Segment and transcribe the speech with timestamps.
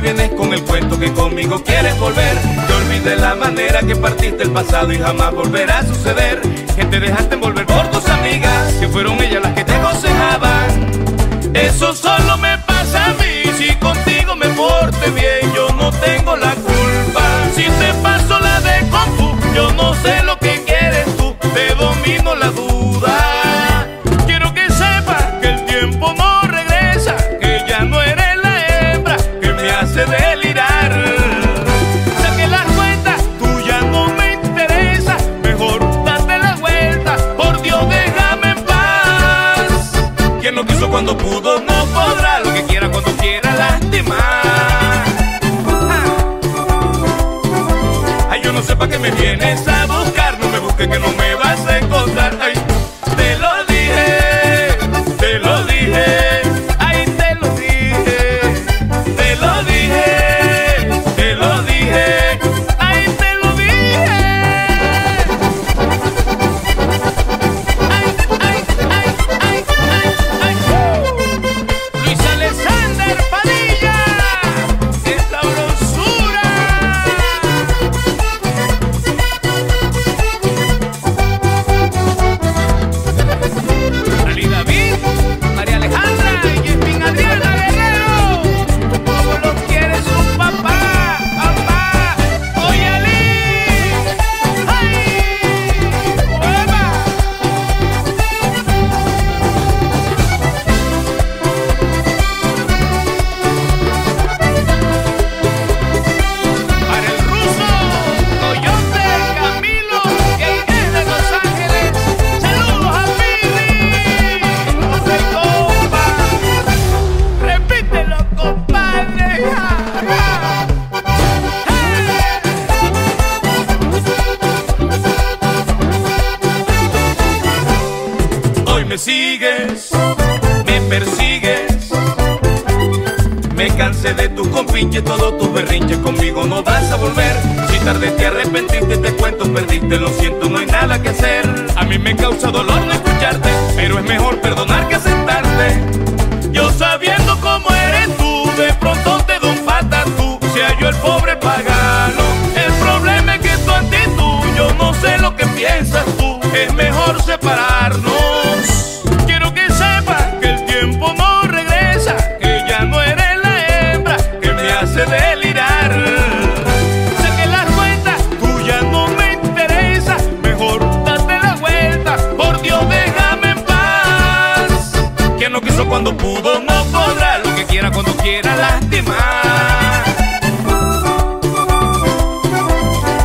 [0.00, 2.36] Vienes con el cuento que conmigo quieres volver.
[2.66, 6.40] Te olvidé la manera que partiste el pasado y jamás volverá a suceder.
[6.74, 10.90] Que te dejaste envolver por tus amigas, que fueron ellas las que te aconsejaban.
[11.54, 16.54] Eso solo me pasa a mí, si contigo me porte bien, yo no tengo la
[16.54, 17.22] culpa.
[17.54, 20.29] Si te paso la de Kung Fu, yo no sé lo
[41.02, 45.04] cuando pudo no podrá, lo que quiera cuando quiera lastimar.
[48.28, 49.29] Ay, yo no sé para qué me vienes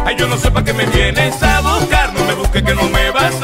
[0.06, 2.84] Ay, yo no sé para qué me vienes a buscar, no me busques que no
[2.90, 3.35] me vas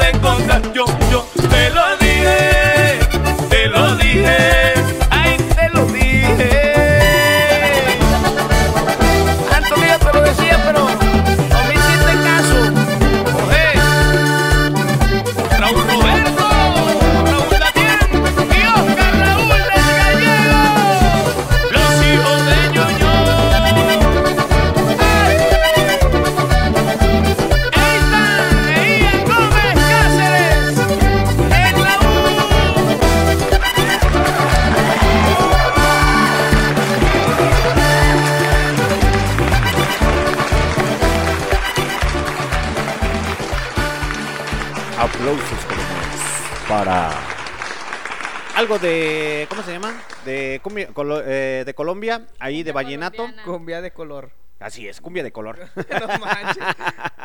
[48.72, 49.92] algo de ¿cómo se llama?
[50.24, 53.26] De cumbia- colo- eh, de Colombia, ahí de vallenato.
[53.44, 54.30] Cumbia de color.
[54.60, 55.58] Así es, cumbia de color.
[55.76, 56.64] no manches.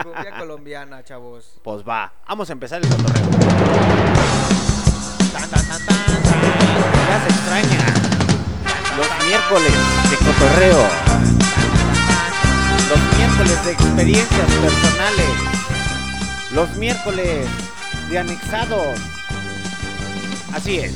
[0.04, 1.60] Cumbia colombiana, chavos.
[1.64, 3.30] Pues va, vamos a empezar el cotorreo.
[5.32, 6.42] Tan, tan, tan, tan, tan.
[7.08, 7.94] ya se extraña.
[8.98, 9.74] Los miércoles
[10.10, 10.88] de cotorreo.
[12.90, 15.30] Los miércoles de experiencias personales.
[16.52, 17.48] Los miércoles
[18.10, 19.00] de anexados.
[20.54, 20.94] Así es,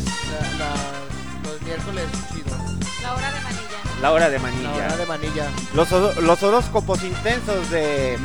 [0.57, 2.57] La- los miércoles chidos.
[3.01, 3.77] La hora de manilla.
[4.01, 4.97] la hora de La hora manilla.
[4.97, 5.45] de manilla.
[5.73, 8.17] Los, los horóscopos intensos de...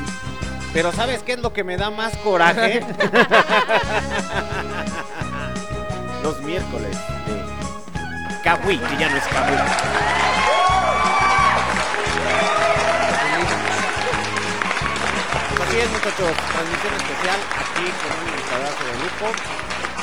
[0.73, 2.81] Pero ¿sabes qué es lo que me da más coraje?
[6.23, 6.97] los miércoles
[7.27, 7.45] de
[8.45, 9.57] Kawi, que ya no es Kawi.
[15.67, 16.33] Así es, muchachos.
[16.53, 19.27] Transmisión especial aquí con un invitadazo de lujo.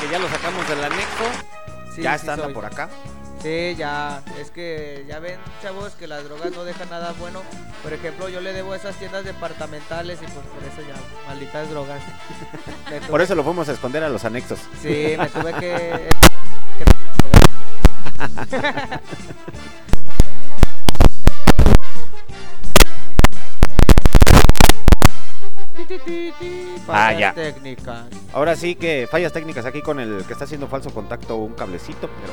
[0.00, 1.26] Que ya lo sacamos del anexo.
[1.94, 2.88] Sí, ya sí está anda por acá.
[3.40, 7.42] Sí, ya, es que ya ven, chavos, que las drogas no dejan nada bueno.
[7.82, 10.94] Por ejemplo, yo le debo a esas tiendas departamentales y pues por eso ya,
[11.28, 12.02] malditas drogas.
[13.10, 14.60] Por eso lo fuimos a esconder a los anexos.
[14.80, 16.08] Sí, me tuve que...
[26.88, 27.32] Ah, ya.
[27.32, 28.04] Fallas técnicas.
[28.32, 32.08] Ahora sí que fallas técnicas aquí con el que está haciendo falso contacto un cablecito,
[32.20, 32.32] pero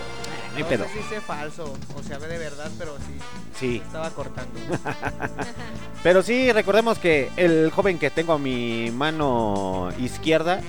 [0.52, 0.84] no hay No pedo.
[0.86, 3.18] sé si sé falso, o sea, de verdad, pero sí,
[3.60, 4.52] Sí, estaba cortando.
[6.04, 10.62] pero sí, recordemos que el joven que tengo a mi mano izquierda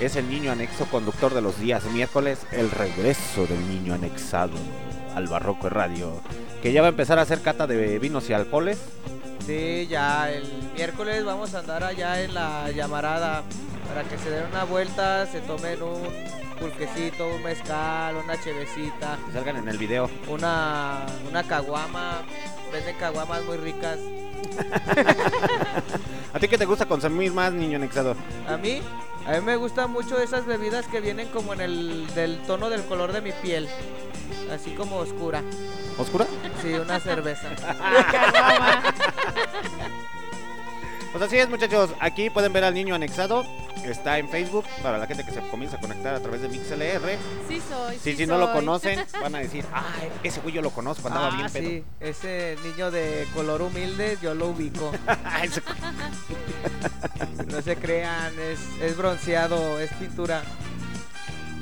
[0.00, 4.52] es el niño anexo conductor de los días miércoles, el regreso del niño anexado
[5.14, 6.20] al Barroco Radio,
[6.62, 8.78] que ya va a empezar a hacer cata de vinos y alcoholes.
[9.44, 10.44] Sí, ya el
[10.74, 13.42] miércoles vamos a andar allá en la llamarada
[13.88, 16.02] para que se den una vuelta, se tomen un
[16.58, 20.10] pulquecito, un mezcal, una chevecita, Que salgan en el video.
[20.28, 22.22] una, una caguama.
[22.72, 23.98] Venden caguamas muy ricas.
[26.32, 28.16] ¿A ti qué te gusta consumir más, niño anexado?
[28.48, 28.80] A mí,
[29.26, 32.84] a mí me gustan mucho esas bebidas que vienen como en el del tono del
[32.84, 33.68] color de mi piel.
[34.52, 35.42] Así como oscura.
[35.98, 36.26] ¿Oscura?
[36.62, 37.48] Sí, una cerveza.
[41.12, 41.90] Pues así es, muchachos.
[41.98, 43.42] Aquí pueden ver al niño anexado.
[43.84, 47.16] Está en Facebook para la gente que se comienza a conectar a través de MixLR.
[47.48, 47.94] Sí soy.
[47.96, 51.08] Si, sí si no lo conocen, van a decir, ay, ese güey yo lo conozco,
[51.08, 51.68] andaba Ah, bien pedo.
[51.68, 54.90] sí, ese niño de color humilde yo lo ubico.
[56.36, 60.42] Cu- No se crean, es, es bronceado, es pintura.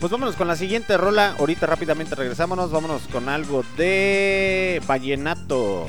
[0.04, 1.34] Pues vámonos con la siguiente rola.
[1.38, 2.70] Ahorita rápidamente regresámonos.
[2.70, 5.86] Vámonos con algo de Vallenato.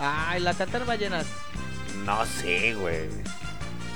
[0.00, 1.26] Ay, la cantan ballenas.
[2.06, 3.10] No sé, güey.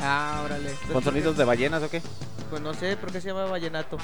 [0.02, 0.68] Ah, órale.
[0.82, 2.02] Pues, ¿Con sonidos de ballenas o qué?
[2.50, 3.96] Pues no sé, ¿por qué se llama vallenato?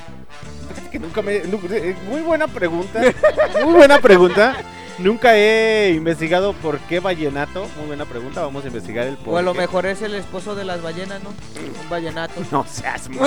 [0.70, 1.36] Fíjate que nunca me.
[1.36, 3.02] eh, Muy buena pregunta.
[3.62, 4.56] Muy buena pregunta.
[4.98, 7.68] Nunca he investigado por qué vallenato.
[7.76, 8.40] Muy buena pregunta.
[8.40, 9.58] Vamos a investigar el por O a lo qué.
[9.60, 11.28] mejor es el esposo de las ballenas, ¿no?
[11.28, 12.40] Un vallenato.
[12.50, 13.20] No seas mo-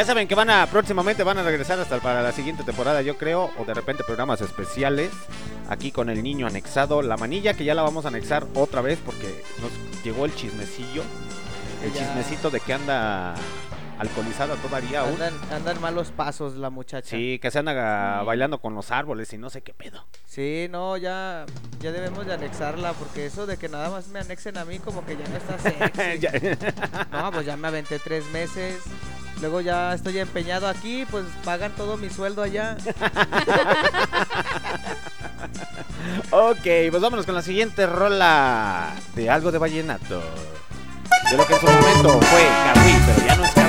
[0.00, 3.18] Ya saben que van a próximamente van a regresar hasta para la siguiente temporada, yo
[3.18, 5.10] creo, o de repente programas especiales
[5.68, 8.98] aquí con el niño anexado, la manilla que ya la vamos a anexar otra vez
[9.04, 11.02] porque nos llegó el chismecillo,
[11.84, 11.98] el Ya.
[11.98, 13.34] chismecito de que anda
[14.00, 15.12] alcoholizada todavía aún.
[15.12, 17.10] Andan, andan malos pasos la muchacha.
[17.10, 20.06] Sí, que se anda bailando con los árboles y no sé qué pedo.
[20.26, 21.44] Sí, no, ya,
[21.80, 25.04] ya debemos de anexarla porque eso de que nada más me anexen a mí como
[25.04, 26.26] que ya no está sexy.
[27.12, 28.80] No, pues ya me aventé tres meses.
[29.40, 32.76] Luego ya estoy empeñado aquí, pues pagan todo mi sueldo allá.
[36.30, 40.22] ok, pues vámonos con la siguiente rola de algo de vallenato.
[41.30, 42.42] De lo que en su momento fue
[42.74, 43.59] Kawi, pero ya no es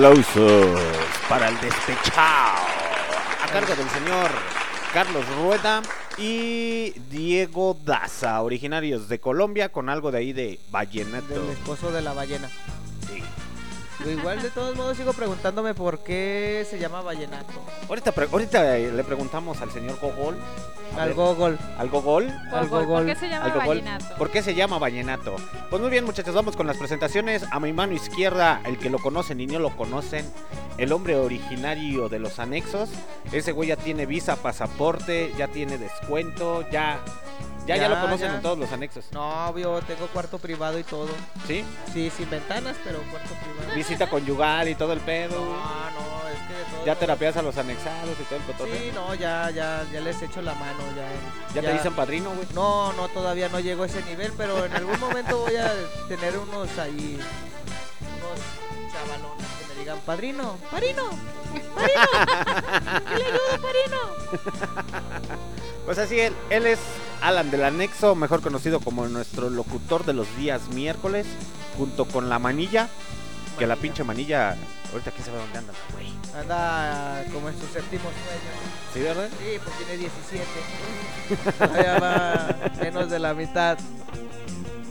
[0.00, 0.80] aplausos
[1.28, 2.56] para el despechado.
[3.42, 4.30] A cargo del señor
[4.94, 5.82] Carlos Rueda
[6.16, 11.34] y Diego Daza, originarios de Colombia, con algo de ahí de vallenato.
[11.34, 12.48] Del esposo de la ballena.
[13.08, 13.22] Sí.
[14.02, 17.52] Pero igual, de todos modos, sigo preguntándome por qué se llama vallenato.
[17.88, 20.36] Ahorita, pre- ahorita eh, le preguntamos al señor Gogol.
[20.96, 21.58] a Al ver, Gogol.
[21.78, 22.28] ¿Al Gogol?
[22.52, 23.04] Al Gogol, gogol.
[23.04, 23.68] ¿Por qué se llama Al Gogol.
[23.68, 24.14] vallenato?
[24.16, 25.36] ¿Por qué se llama vallenato?
[25.68, 27.44] Pues muy bien, muchachos, vamos con las presentaciones.
[27.50, 30.24] A mi mano izquierda, el que lo conocen y no lo conocen,
[30.78, 32.88] el hombre originario de los anexos.
[33.32, 37.00] Ese güey ya tiene visa, pasaporte, ya tiene descuento, ya.
[37.66, 38.34] Ya, ya, Ya, lo conocen ya.
[38.36, 39.04] en todos los anexos.
[39.12, 41.08] No, obvio, tengo cuarto privado y todo.
[41.46, 41.64] ¿Sí?
[41.92, 43.74] Sí, sin ventanas, pero cuarto privado.
[43.76, 45.38] Visita conyugal y todo el pedo.
[45.38, 46.86] No, no, es que de todo.
[46.86, 48.74] Ya terapias a los anexados y todo el cotorreo.
[48.76, 51.60] Sí, no, ya, ya, ya les echo la mano, ya.
[51.60, 52.46] ya, te dicen padrino, güey.
[52.54, 55.72] No, no, todavía no llego a ese nivel, pero en algún momento voy a
[56.08, 57.20] tener unos ahí,
[58.16, 61.04] unos chavalones que me digan, padrino, padrino,
[61.74, 62.02] padrino,
[63.08, 65.00] ¿qué le ayudo, padrino?
[65.84, 66.78] Pues así, él, él es
[67.20, 71.26] Alan del Anexo, mejor conocido como nuestro locutor de los días miércoles,
[71.76, 72.88] junto con la manilla,
[73.58, 74.56] que la pinche manilla,
[74.92, 76.08] ahorita quién sabe dónde anda, güey.
[76.34, 78.50] Anda como en su séptimo sueño.
[78.94, 79.28] ¿Sí, verdad?
[79.38, 80.44] Sí, pues tiene 17.
[81.58, 83.78] Todavía va menos de la mitad.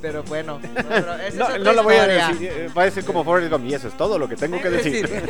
[0.01, 2.84] Pero bueno, no, pero esa es No, otra no lo voy a decir, eh, va
[2.84, 5.10] a decir como Forrest Gump, y eso es todo lo que tengo que decir.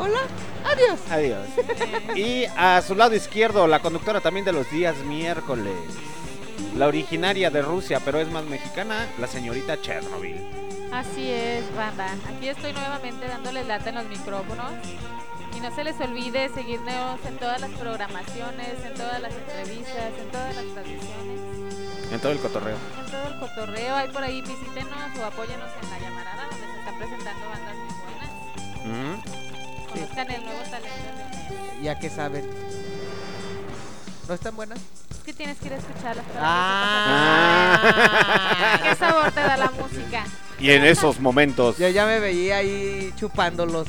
[0.00, 0.20] Hola,
[0.64, 1.00] adiós.
[1.10, 1.46] Adiós.
[2.14, 5.74] Y a su lado izquierdo, la conductora también de los días miércoles.
[6.76, 10.36] La originaria de Rusia, pero es más mexicana, la señorita Chernobyl.
[10.92, 12.14] Así es, banda.
[12.28, 14.72] Aquí estoy nuevamente dándoles lata en los micrófonos.
[15.56, 20.30] Y no se les olvide seguirnos en todas las programaciones, en todas las entrevistas, en
[20.30, 21.40] todas las transmisiones,
[22.12, 22.76] En todo el cotorreo.
[23.04, 23.96] en todo el cotorreo.
[23.96, 27.94] Ahí por ahí visítenos o apóyenos en la llamarada, donde se están presentando bandas muy
[28.04, 28.30] buenas.
[28.86, 29.20] Ujú.
[29.92, 31.08] Conozcan el nuevo talento
[31.76, 31.82] de.
[31.82, 32.48] Ya que saben.
[34.28, 34.78] ¿No están buenas?
[35.10, 37.78] Es que tienes que ir a escucharlas para Ah.
[38.82, 40.24] qué sabor te da la música.
[40.58, 43.86] Y en esos momentos, Yo ya me veía ahí chupándolos.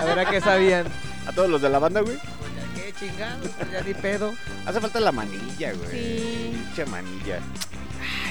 [0.00, 0.86] A ver a qué sabían.
[1.26, 2.18] a todos los de la banda, güey,
[2.98, 4.34] chingados, pues ya ni pedo.
[4.66, 5.90] hace falta la manilla, güey.
[5.90, 6.50] Sí.
[6.54, 7.38] Pinche manilla.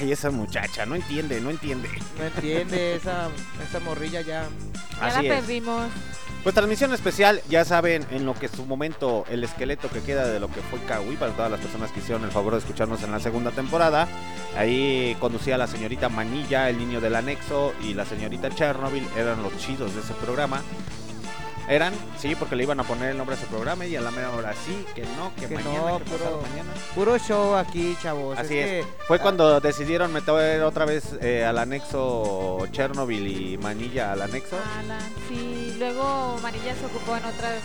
[0.00, 1.88] Ay, esa muchacha, no entiende, no entiende.
[2.18, 3.28] No entiende esa,
[3.68, 4.46] esa morrilla ya.
[5.00, 5.40] Ya Así la es.
[5.40, 5.88] perdimos.
[6.42, 10.26] Pues transmisión especial, ya saben en lo que es su momento el esqueleto que queda
[10.26, 13.02] de lo que fue Kawi para todas las personas que hicieron el favor de escucharnos
[13.02, 14.06] en la segunda temporada.
[14.56, 19.56] Ahí conducía la señorita Manilla, el niño del anexo y la señorita Chernobyl, eran los
[19.58, 20.62] chidos de ese programa.
[21.68, 24.10] Eran, sí, porque le iban a poner el nombre a su programa y a la
[24.10, 26.72] mera hora sí, que no, que, Que mañana, no, que puro- mañana.
[26.94, 28.38] Puro show aquí, chavos.
[28.38, 28.66] Así es.
[28.86, 34.22] que- Fue ah, cuando decidieron meter otra vez eh, al anexo Chernobyl y Manilla al
[34.22, 34.56] anexo.
[34.78, 34.98] Alan,
[35.28, 35.76] sí.
[35.78, 37.60] Luego Manilla se ocupó en otras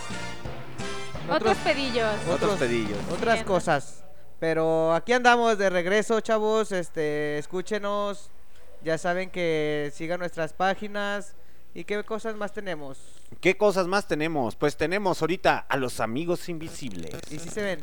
[1.24, 2.14] otros otros- pedillos.
[2.28, 2.98] Otros otros- pedillos.
[3.10, 3.46] otras Bien.
[3.46, 4.04] cosas.
[4.38, 6.72] Pero aquí andamos de regreso, chavos.
[6.72, 8.30] Este, escúchenos.
[8.82, 11.36] Ya saben que sigan nuestras páginas.
[11.74, 12.98] ¿Y qué cosas más tenemos?
[13.40, 14.54] ¿Qué cosas más tenemos?
[14.54, 17.10] Pues tenemos ahorita a los amigos invisibles.
[17.30, 17.80] ¿Y si se ven?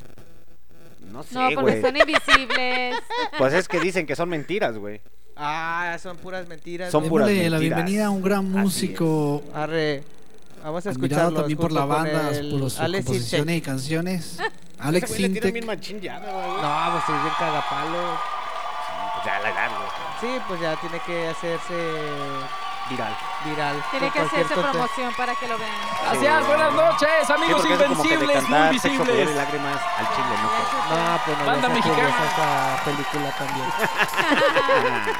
[1.11, 1.81] No sé, No, porque güey.
[1.81, 2.95] son invisibles.
[3.37, 5.01] Pues es que dicen que son mentiras, güey.
[5.35, 6.91] Ah, son puras mentiras.
[6.91, 7.77] Son puras Démosle la mentiras.
[7.77, 10.03] bienvenida a un gran Así músico, Arre.
[10.63, 11.39] Vamos a admirado escucharlos.
[11.41, 14.39] también por la junto con banda, el por sus Alex composiciones y canciones.
[14.39, 15.65] Ese Alex güey le tira bien Intec.
[15.77, 16.61] machín ya, ¿no, güey?
[16.61, 18.17] No, pues es bien cagapalo.
[19.15, 19.89] Pues ya la edad, güey.
[20.35, 21.91] Sí, pues ya tiene que hacerse
[22.91, 23.15] Viral.
[23.45, 23.83] viral.
[23.91, 25.71] Tiene que hacerse promoción para que lo vean.
[26.03, 29.17] Gracias, buenas noches, Sí, amigos porque es como que de invencibles, muy sexo, poder y
[29.19, 29.35] visibles.
[29.35, 30.95] lágrimas al chile, ¿no?
[30.95, 32.09] No, pues no Banda mexicana.
[32.09, 33.65] esa película también.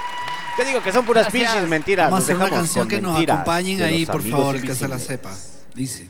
[0.58, 2.12] Te digo que son puras pinches mentiras.
[2.12, 4.88] Vamos a hacer una dejamos canción con que nos acompañen ahí, por favor, que se
[4.88, 5.30] la sepa.
[5.74, 6.10] Dice.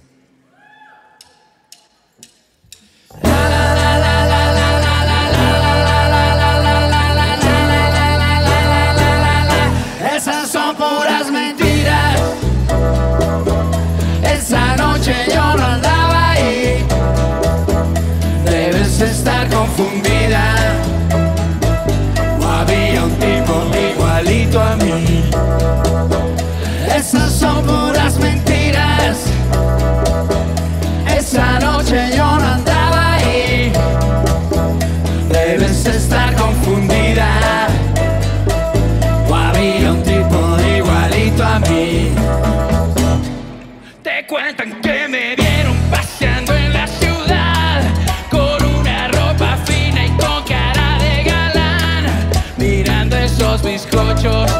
[19.71, 20.55] Confundida.
[22.39, 23.63] O había un tipo
[23.93, 25.29] igualito a mí.
[26.95, 29.17] Esas son puras mentiras.
[31.07, 33.71] Esa noche yo no andaba ahí.
[35.29, 37.67] Debes estar confundida.
[39.29, 42.11] O había un tipo igualito a mí.
[44.03, 44.80] Te cuentan
[54.09, 54.50] esos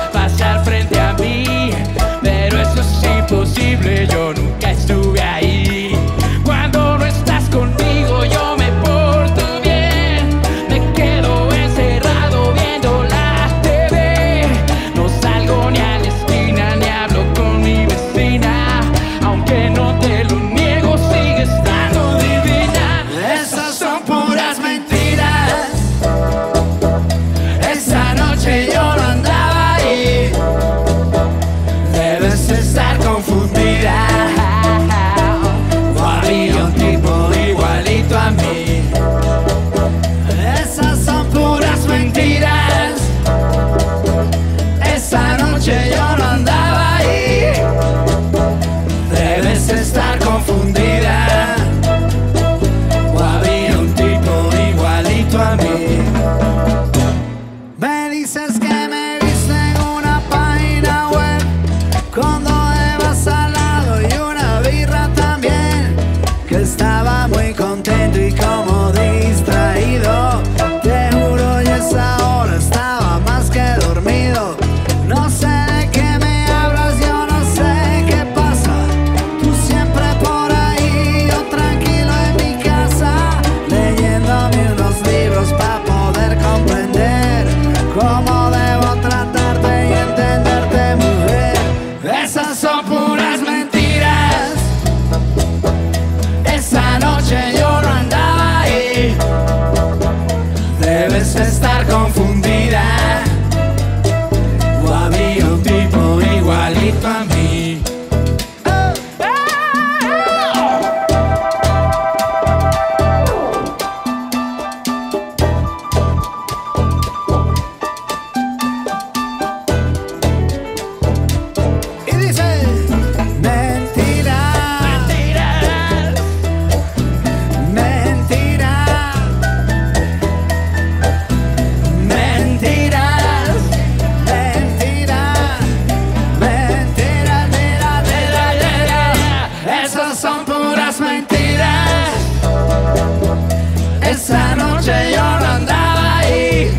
[144.92, 146.72] noche yo no andaba ahí.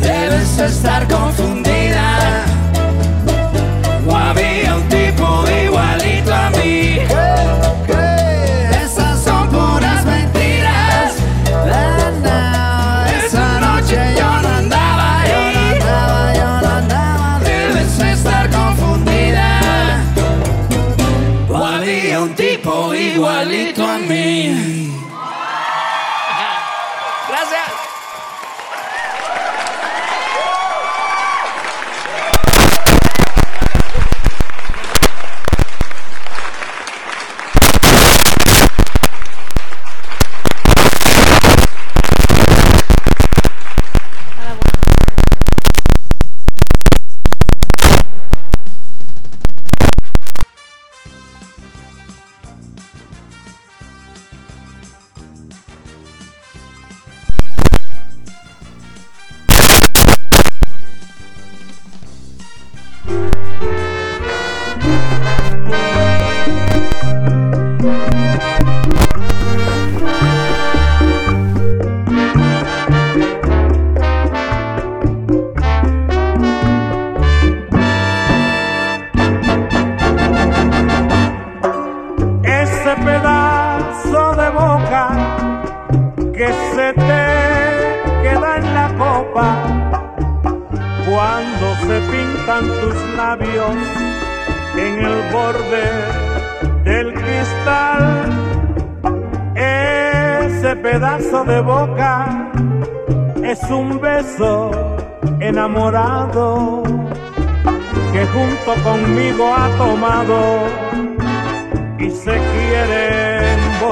[0.00, 1.33] Debes estar confiado.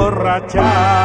[0.03, 1.02] emborrachar.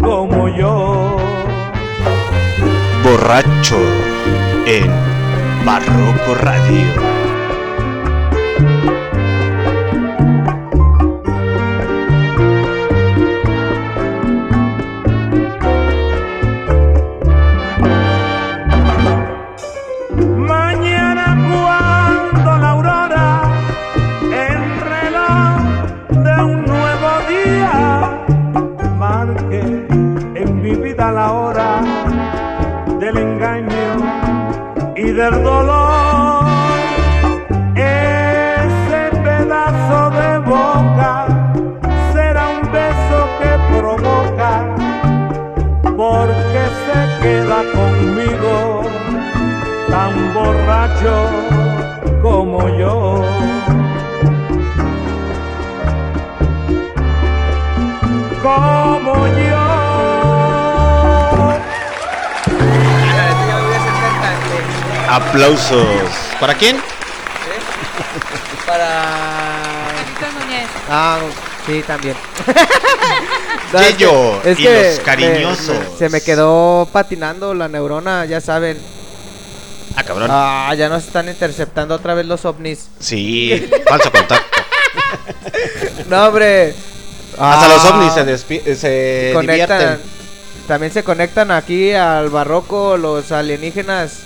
[0.00, 1.16] como yo.
[3.04, 3.78] Borracho
[4.66, 4.90] en
[5.64, 7.29] Barroco Radio.
[65.40, 65.86] aplausos.
[66.38, 66.76] ¿Para quién?
[68.66, 69.06] Para.
[70.88, 71.18] Ah,
[71.66, 72.16] sí, también.
[73.72, 74.04] No, es que,
[74.50, 75.58] es y los
[75.96, 78.76] se me quedó patinando la neurona, ya saben.
[79.94, 80.28] Ah, cabrón.
[80.28, 82.88] Ah, ya nos están interceptando otra vez los ovnis.
[82.98, 84.60] Sí, falso contacto.
[86.08, 86.74] no, hombre.
[87.38, 90.00] Hasta los ovnis ah, se, se conectan.
[90.66, 94.24] También se conectan aquí al barroco los alienígenas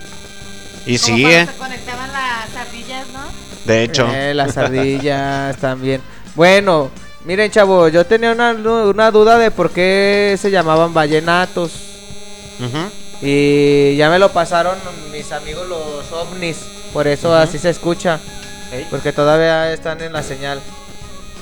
[0.86, 1.46] y Como sí, eh.
[1.46, 3.20] se conectaban las ardillas, ¿no?
[3.64, 4.06] De hecho.
[4.12, 6.02] Eh, las ardillas también.
[6.34, 6.90] Bueno,
[7.24, 11.72] miren, chavo, yo tenía una, una duda de por qué se llamaban vallenatos.
[12.60, 12.90] Ujú.
[13.22, 14.76] Y ya me lo pasaron
[15.10, 16.58] mis amigos los ovnis.
[16.92, 18.20] Por eso así se escucha.
[18.90, 20.60] Porque todavía están en la señal.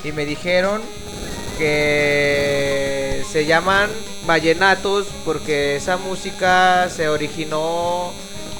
[0.04, 0.80] Y me dijeron
[1.58, 3.90] que se llaman
[4.26, 8.12] vallenatos porque esa música se originó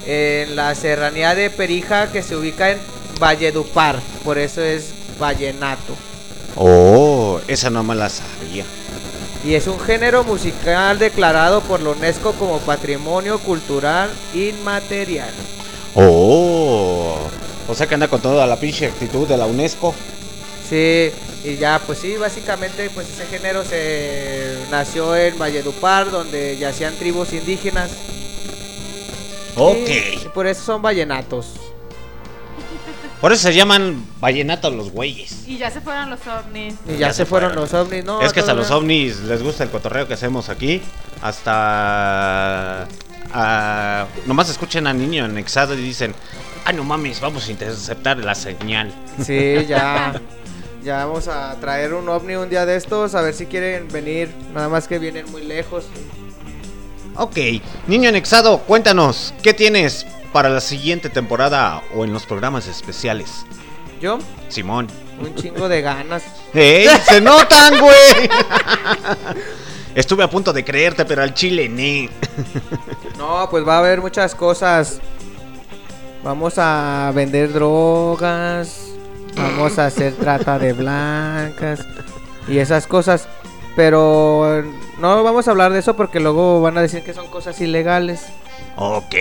[0.05, 2.79] en la serranía de Perija que se ubica en
[3.19, 3.99] Valledupar.
[4.23, 5.95] Por eso es vallenato.
[6.55, 8.65] Oh, esa no me la sabía.
[9.45, 15.31] Y es un género musical declarado por la UNESCO como Patrimonio Cultural Inmaterial.
[15.95, 17.17] Oh,
[17.67, 19.93] o sea que anda con toda la pinche actitud de la UNESCO.
[20.69, 21.11] Sí,
[21.43, 27.33] y ya, pues sí, básicamente, pues ese género se nació en Valledupar, donde yacían tribus
[27.33, 27.91] indígenas.
[29.55, 29.89] Ok.
[30.25, 31.53] Y, por eso son vallenatos.
[33.21, 35.47] Por eso se llaman vallenatos los güeyes.
[35.47, 36.75] Y ya se fueron los ovnis.
[36.87, 38.21] Y ya, se, fueron, los ovnis, ¿no?
[38.21, 40.81] es que hasta los ovnis les gusta el cotorreo que hacemos aquí.
[41.21, 42.87] Hasta.
[43.31, 46.13] ah, nomás escuchen a niño anexado y dicen:
[46.65, 48.93] Ay, no mames, vamos a interceptar la señal.
[49.21, 50.21] Sí, ya.
[50.83, 54.29] Ya vamos a traer un ovni un día de estos, a ver si quieren venir.
[54.53, 55.85] Nada más que vienen muy lejos.
[57.15, 57.37] Ok,
[57.87, 63.45] niño anexado, cuéntanos, ¿qué tienes para la siguiente temporada o en los programas especiales?
[64.01, 64.17] Yo,
[64.49, 64.87] Simón.
[65.19, 66.23] un chingo de ganas.
[66.53, 66.87] ¡Ey!
[67.07, 68.29] ¡Se notan, güey!
[69.95, 72.09] Estuve a punto de creerte, pero al chile, ne.
[73.17, 74.99] No, pues va a haber muchas cosas.
[76.23, 78.87] Vamos a vender drogas.
[79.35, 81.85] Vamos a hacer trata de blancas.
[82.47, 83.27] Y esas cosas.
[83.75, 84.63] Pero
[84.99, 88.27] no vamos a hablar de eso porque luego van a decir que son cosas ilegales.
[88.75, 89.15] Ok.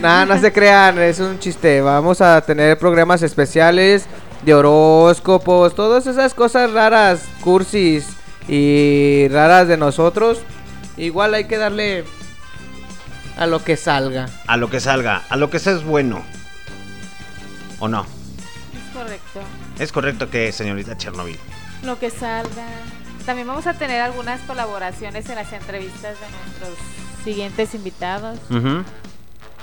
[0.00, 1.80] Nada, no se crean, es un chiste.
[1.80, 4.06] Vamos a tener programas especiales
[4.42, 8.08] de horóscopos, todas esas cosas raras, cursis
[8.48, 10.40] y raras de nosotros.
[10.96, 12.04] Igual hay que darle
[13.36, 14.28] a lo que salga.
[14.46, 16.22] A lo que salga, a lo que sea es bueno.
[17.80, 18.02] ¿O no?
[18.02, 19.40] Es correcto.
[19.78, 21.38] Es correcto que, señorita Chernobyl.
[21.84, 22.66] Lo que salga.
[23.26, 26.70] También vamos a tener algunas colaboraciones en las entrevistas de nuestros
[27.24, 28.38] siguientes invitados.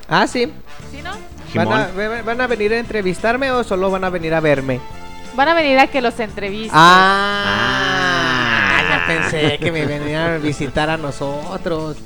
[0.09, 0.51] Ah, sí.
[0.91, 1.11] ¿Sí, no?
[1.53, 1.97] ¿Van a, Jimón.
[1.97, 4.81] ve- ¿Van a venir a entrevistarme o solo van a venir a verme?
[5.35, 6.71] Van a venir a que los entrevisten.
[7.51, 11.97] Ah, ya pensé que me venían a visitar a nosotros.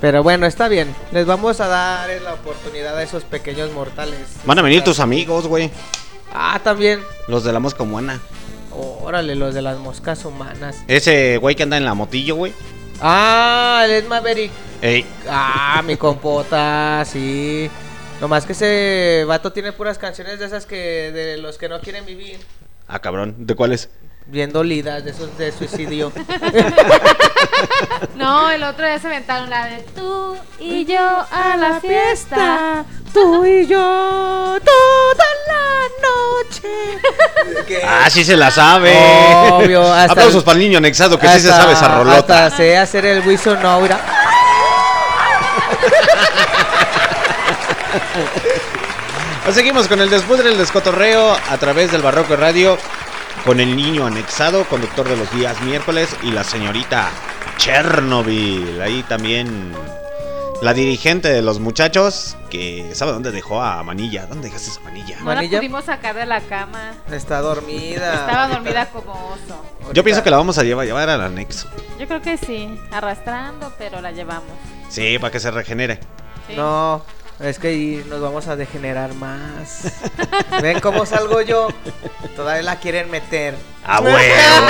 [0.00, 0.94] Pero bueno, está bien.
[1.10, 4.20] Les vamos a dar la oportunidad a esos pequeños mortales.
[4.44, 5.70] Van a venir tus amigos, güey.
[6.32, 7.00] Ah, también.
[7.26, 8.20] Los de la mosca humana.
[8.78, 10.82] Órale, los de las moscas humanas.
[10.88, 12.52] Ese güey que anda en la motillo, güey.
[13.00, 14.50] Ah, el Ed Maverick.
[14.82, 17.68] Ey, Ah, mi compota, sí.
[18.20, 22.04] Nomás que ese vato tiene puras canciones de esas que de los que no quieren
[22.04, 22.38] vivir.
[22.88, 23.34] ah, cabrón.
[23.46, 23.88] ¿De cuáles?
[24.30, 26.12] Bien dolidas, de esos de suicidio.
[28.14, 30.98] No, el otro día se aventaron la de tú y yo
[31.30, 32.84] a la fiesta.
[33.12, 33.78] Tú y yo
[34.64, 36.68] toda la noche.
[37.86, 38.92] Ah, sí se la sabe.
[39.52, 42.46] Obvio, hasta Aplausos el- para el niño anexado que sí se sabe esa rolota.
[42.46, 43.98] Hasta sé hacer el Wilson no, mira.
[49.44, 52.76] Pues seguimos con el después del descotorreo a través del Barroco Radio
[53.48, 57.08] con el niño anexado, conductor de los días miércoles y la señorita
[57.56, 58.78] Chernobyl.
[58.82, 59.72] Ahí también
[60.60, 64.26] la dirigente de los muchachos que sabe dónde dejó a Manilla.
[64.26, 65.20] ¿Dónde dejaste esa Manilla?
[65.20, 66.92] No la pudimos sacar de la cama.
[67.10, 68.16] Está dormida.
[68.16, 69.64] Estaba dormida como oso.
[69.94, 71.70] Yo pienso que la vamos a llevar, llevar al anexo.
[71.98, 74.52] Yo creo que sí, arrastrando, pero la llevamos.
[74.90, 76.00] Sí, para que se regenere.
[76.48, 76.54] Sí.
[76.54, 77.02] No,
[77.40, 79.92] es que ahí nos vamos a degenerar más.
[80.62, 81.68] ¿Ven cómo salgo yo?
[82.36, 83.54] Todavía la quieren meter.
[83.84, 84.66] ¡A huevo!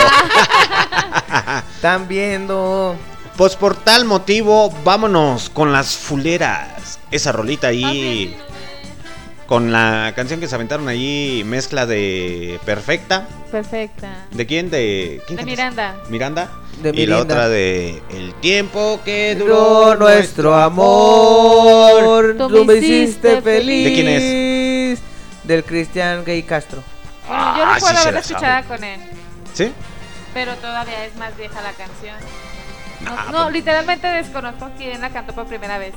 [1.75, 2.97] Están viendo.
[3.37, 6.99] Pues por tal motivo, vámonos con las fuleras.
[7.11, 8.37] Esa rolita ahí.
[9.47, 13.27] Con la canción que se aventaron allí, mezcla de Perfecta.
[13.51, 14.27] Perfecta.
[14.31, 14.69] ¿De quién?
[14.69, 15.45] De, ¿quién De?
[15.45, 15.97] Miranda.
[16.11, 16.51] Miranda.
[16.83, 22.37] De y la otra de El tiempo que Duró nuestro amor.
[22.39, 23.85] Tú Tú me hiciste feliz.
[23.85, 24.99] ¿De quién es?
[25.45, 26.83] del Cristian Gay Castro.
[27.27, 29.01] Bueno, yo Ah, sí recuerdo se haberla la escuchada con él,
[29.55, 29.73] ¿Sí?
[30.35, 32.15] pero todavía es más vieja la canción.
[33.01, 35.95] No, Nah, no, pues- literalmente desconozco quién la cantó por primera vez.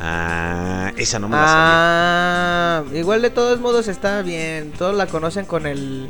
[0.00, 1.62] Ah, esa no me la sabía.
[1.62, 4.72] Ah, igual de todos modos está bien.
[4.76, 6.08] Todos la conocen con el.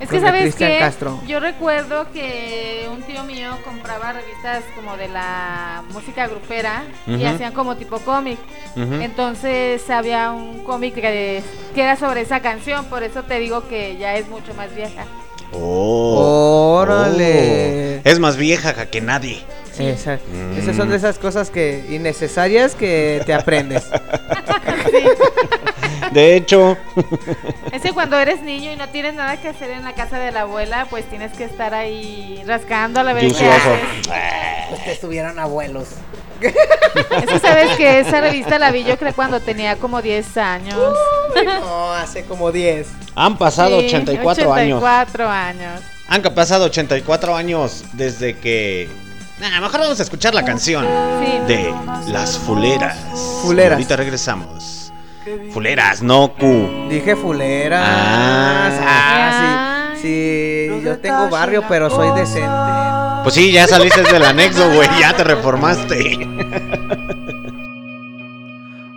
[0.00, 0.78] Es que sabes que
[1.26, 7.52] yo recuerdo que un tío mío compraba revistas como de la música grupera y hacían
[7.52, 8.38] como tipo cómic.
[8.76, 11.42] Entonces había un cómic que,
[11.74, 15.04] que era sobre esa canción, por eso te digo que ya es mucho más vieja.
[15.52, 16.78] Oh.
[16.82, 17.98] Órale.
[18.04, 18.08] Oh.
[18.08, 19.42] Es más vieja que nadie.
[19.78, 20.58] Esa- Mm.
[20.58, 23.84] Esas son de esas cosas que innecesarias que te aprendes.
[26.12, 26.76] De hecho,
[27.72, 30.32] Es que cuando eres niño y no tienes nada que hacer en la casa de
[30.32, 33.76] la abuela, pues tienes que estar ahí rascando a la vez que eso.
[34.86, 35.88] estuvieron abuelos.
[36.40, 40.78] Es que sabes que esa revista la vi yo creo cuando tenía como 10 años.
[41.60, 42.88] No, hace como 10.
[43.14, 44.78] han pasado Sí, 84, años.
[44.82, 45.80] 84 años.
[46.08, 48.88] Han pasado 84 años desde que...
[49.38, 50.86] Nah, mejor vamos a escuchar la canción
[51.24, 51.38] Sí.
[51.46, 51.74] de
[52.08, 52.96] Las Fuleras.
[53.42, 53.70] Fuleras.
[53.70, 54.79] Y ahorita regresamos.
[55.52, 56.88] Fuleras, no Q.
[56.88, 57.84] Dije fuleras.
[57.86, 58.70] Ah.
[58.82, 60.02] Ah, sí.
[60.02, 62.48] Sí, yo tengo barrio, pero soy decente.
[63.22, 64.88] Pues sí, ya saliste del anexo, güey.
[64.98, 66.18] Ya te reformaste.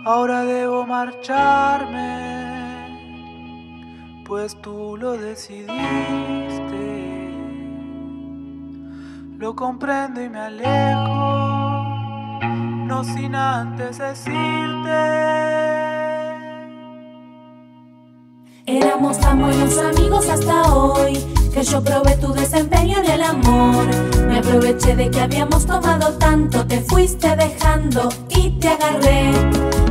[0.06, 1.98] Ahora debo marcharme,
[4.26, 5.72] pues tú lo decidiste.
[9.38, 11.10] Lo comprendo y me alejo,
[12.86, 15.63] no sin antes decirte.
[18.66, 21.22] Éramos tan buenos amigos hasta hoy
[21.52, 23.84] que yo probé tu desempeño en el amor.
[24.26, 29.32] Me aproveché de que habíamos tomado tanto, te fuiste dejando y te agarré.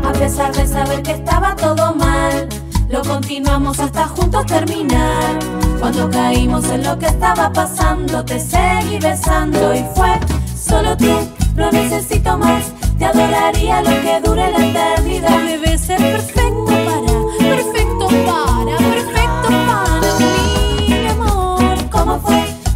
[0.03, 2.49] A pesar de saber que estaba todo mal,
[2.89, 5.37] lo continuamos hasta juntos terminar.
[5.79, 10.19] Cuando caímos en lo que estaba pasando, te seguí besando y fue
[10.57, 11.29] solo tú.
[11.55, 15.43] No necesito más, te adoraría lo que dure la eternidad.
[15.43, 16.62] Debe ser perfecto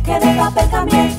[0.08, 1.17] que de papel cambié?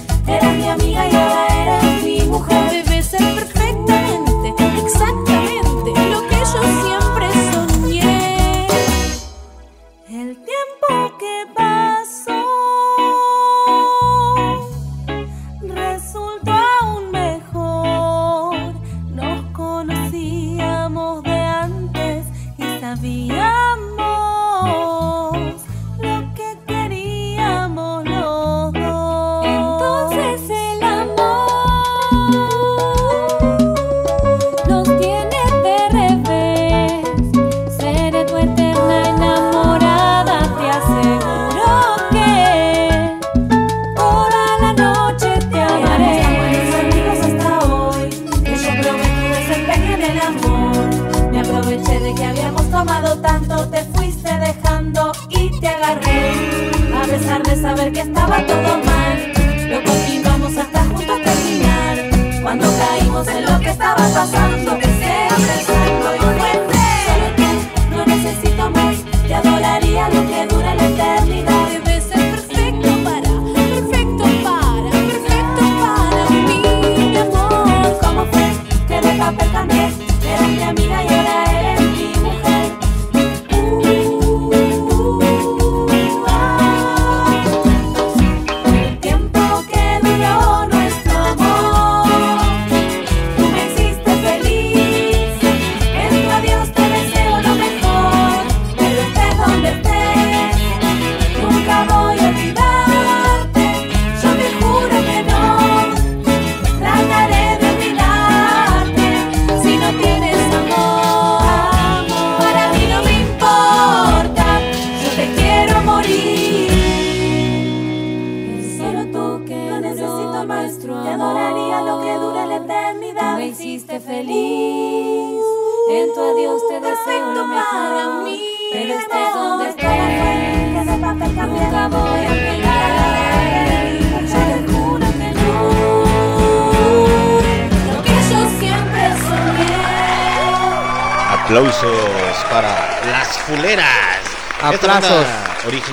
[57.69, 59.33] Saber que estaba todo mal,
[59.69, 61.97] lo continuamos hasta juntos terminar.
[62.43, 66.79] Cuando caímos en lo que estaba pasando, que se abrazando y fuerte.
[67.07, 71.18] Solo tú, no necesito más, te adoraría lo que dura la eternidad.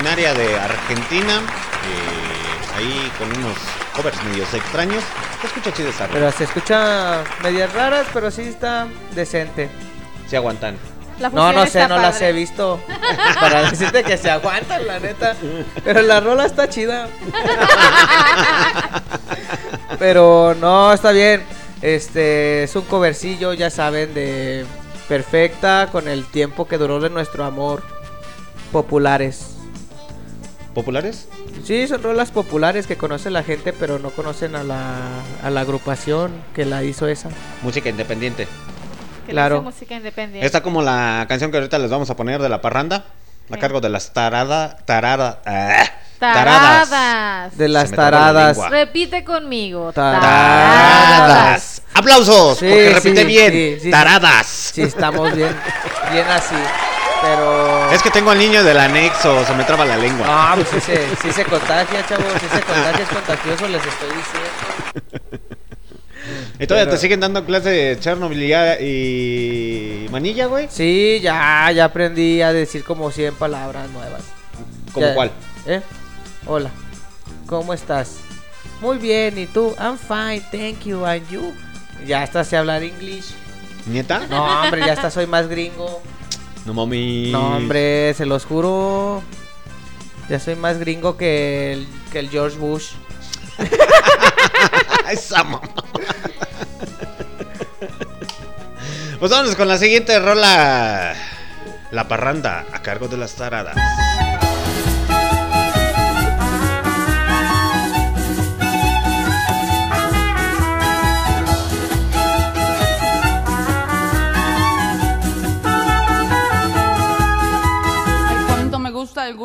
[0.06, 1.40] Originaria de Argentina.
[1.84, 3.56] eh, ahí con unos
[3.94, 5.02] covers medios extraños.
[5.40, 6.18] Se escucha chido esa rola.
[6.18, 9.68] Pero se escucha medias raras, pero sí está decente.
[10.28, 10.76] Se aguantan.
[11.18, 12.78] La No, no sé, no las he visto.
[13.40, 15.34] Para decirte que se aguantan, la neta.
[15.82, 17.08] Pero la rola está chida.
[19.98, 21.42] Pero no, está bien.
[21.82, 24.64] Este es un covercillo, ya saben, de
[25.08, 27.82] perfecta con el tiempo que duró de nuestro amor.
[28.72, 29.55] Populares.
[30.76, 31.26] ¿Populares?
[31.64, 34.98] Sí, son rolas populares que conoce la gente, pero no conocen a la,
[35.42, 37.30] a la agrupación que la hizo esa.
[37.62, 38.46] Música independiente.
[39.24, 39.62] Que Claro.
[39.62, 40.44] música independiente.
[40.44, 43.06] Está como la canción que ahorita les vamos a poner de la parranda.
[43.50, 43.58] A Sí.
[43.60, 45.84] cargo de las tarada, tarada, ah,
[46.18, 47.56] Taradas.
[47.56, 48.58] De las la taradas.
[48.68, 49.92] Repite conmigo.
[49.94, 51.80] Taradas.
[51.94, 52.58] ¡Aplausos!
[52.58, 53.52] Sí, porque repite sí, bien.
[53.52, 53.90] sí, sí.
[53.90, 54.46] Taradas.
[54.74, 55.56] Sí, estamos bien,
[56.12, 56.54] bien así.
[57.22, 57.90] Pero.
[57.92, 60.26] Es que tengo al niño del anexo, se me traba la lengua.
[60.28, 62.26] Ah, pues sí se, sí se contagia, chavos.
[62.40, 65.46] Sí se contagia, es contagioso, les estoy diciendo.
[66.58, 68.52] ¿Y todavía pero- te siguen dando clases de Chernobyl y,
[70.04, 70.68] y manilla, güey?
[70.70, 74.22] Sí, ya, ya aprendí a decir como 100 palabras nuevas.
[74.92, 75.30] ¿Cómo Ya- cuál?
[75.66, 75.80] ¿Eh?
[76.46, 76.70] Hola,
[77.46, 78.16] ¿cómo estás?
[78.80, 79.74] Muy bien, ¿y tú?
[79.78, 81.52] I'm fine, thank you, and you?
[82.06, 83.34] Ya hasta sé hablar inglés.
[83.86, 84.20] ¿Nieta?
[84.28, 86.02] No, hombre, ya hasta soy más gringo.
[86.66, 87.30] No mami.
[87.30, 89.22] No, hombre, se los juro.
[90.28, 92.90] Ya soy más gringo que el, que el George Bush.
[95.10, 95.60] Esa mamá.
[99.20, 101.14] Pues vámonos con la siguiente rola.
[101.92, 103.76] La parranda, a cargo de las taradas.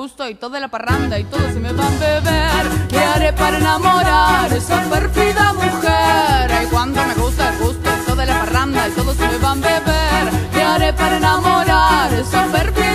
[0.02, 2.88] Gusto y toda la parranda y todos se me van a beber.
[2.90, 6.52] ¿Qué haré para enamorar esa perfida mujer?
[6.60, 9.64] Ay, cuánto me gusta el gusto y toda la parranda y todos se me van
[9.64, 10.24] a beber.
[10.54, 12.91] ¿Qué haré para enamorar esa perfida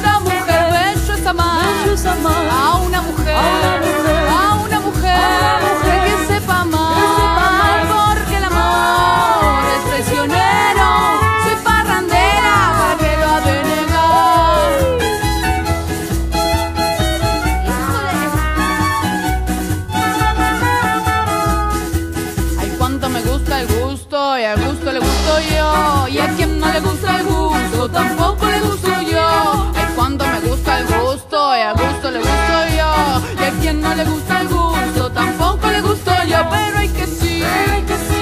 [36.51, 37.43] Pero hay que sí,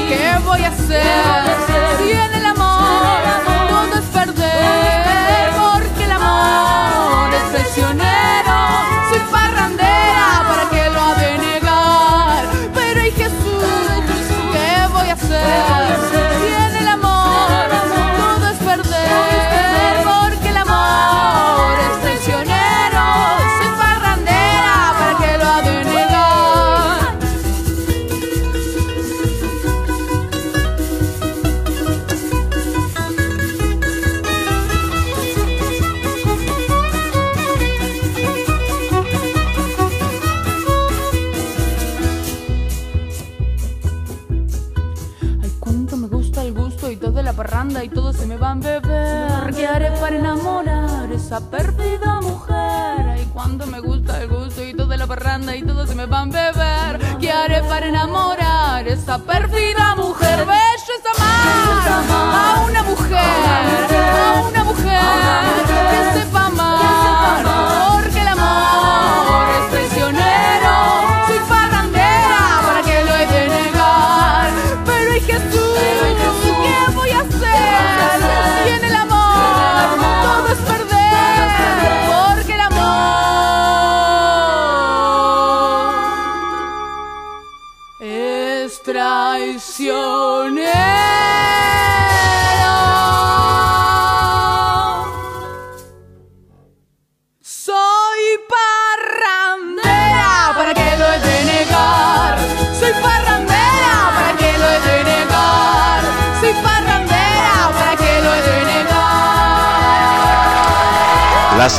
[0.09, 1.74] ¿qué voy a hacer?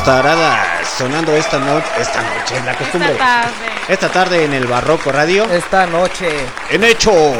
[0.05, 3.11] Taradas sonando esta noche, esta noche, la costumbre.
[3.11, 3.53] Esta tarde.
[3.87, 5.45] Esta tarde en el Barroco Radio.
[5.45, 6.29] Esta noche.
[6.69, 7.35] En hechos.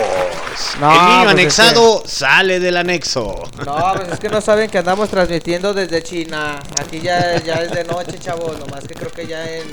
[0.80, 3.44] No, el niño pues anexado sale del anexo.
[3.64, 6.60] No, pues es que no saben que andamos transmitiendo desde China.
[6.82, 8.58] Aquí ya, ya es de noche, chavos.
[8.58, 9.64] Nomás que creo que ya en.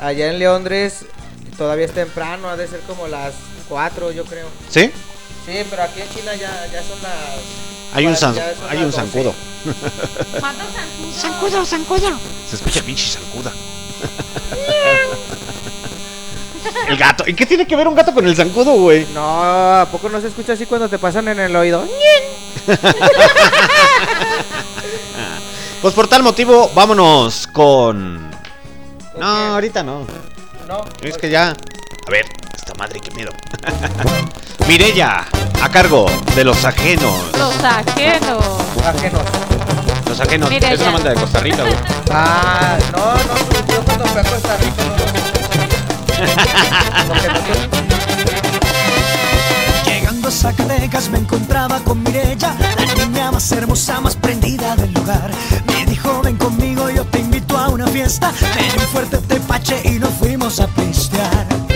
[0.00, 1.06] Allá en Londres
[1.56, 2.48] todavía es temprano.
[2.48, 3.34] Ha de ser como las
[3.68, 4.46] 4, yo creo.
[4.70, 4.92] ¿Sí?
[5.48, 7.14] Sí, pero aquí en China ya, ya son las
[7.94, 8.36] Hay un, son
[8.68, 8.96] hay las un 12.
[8.96, 9.34] zancudo.
[10.38, 11.14] ¿Cuántos zancudos?
[11.16, 12.18] Zancudo, zancudo.
[12.50, 13.50] Se escucha pinche zancuda.
[16.88, 17.24] el gato.
[17.26, 19.06] ¿Y qué tiene que ver un gato con el zancudo, güey?
[19.14, 21.82] No, ¿a poco no se escucha así cuando te pasan en el oído?
[25.80, 28.28] Pues por tal motivo, vámonos con.
[29.16, 30.04] No, ahorita no.
[30.66, 30.84] No.
[31.00, 31.50] Es que ya.
[31.50, 32.26] A ver,
[32.74, 33.30] madre, qué miedo.
[34.68, 35.26] Mirella,
[35.62, 37.14] a cargo de los ajenos.
[37.38, 38.44] Los ajenos.
[38.84, 39.22] Ajenos.
[40.06, 40.50] Los ajenos.
[40.50, 40.74] Mirella.
[40.74, 41.74] Es una banda de Costa Rica, güey.
[42.10, 45.08] Ah, no, no, yo cuando fui a Costa Rica no
[49.84, 55.30] Llegando a Zacatecas me encontraba con Mirella, la niña más hermosa, más prendida del lugar.
[55.66, 58.32] Me dijo, ven conmigo, yo te invito a una fiesta.
[58.56, 61.67] Me dio un fuerte tepache y nos fuimos a pistear.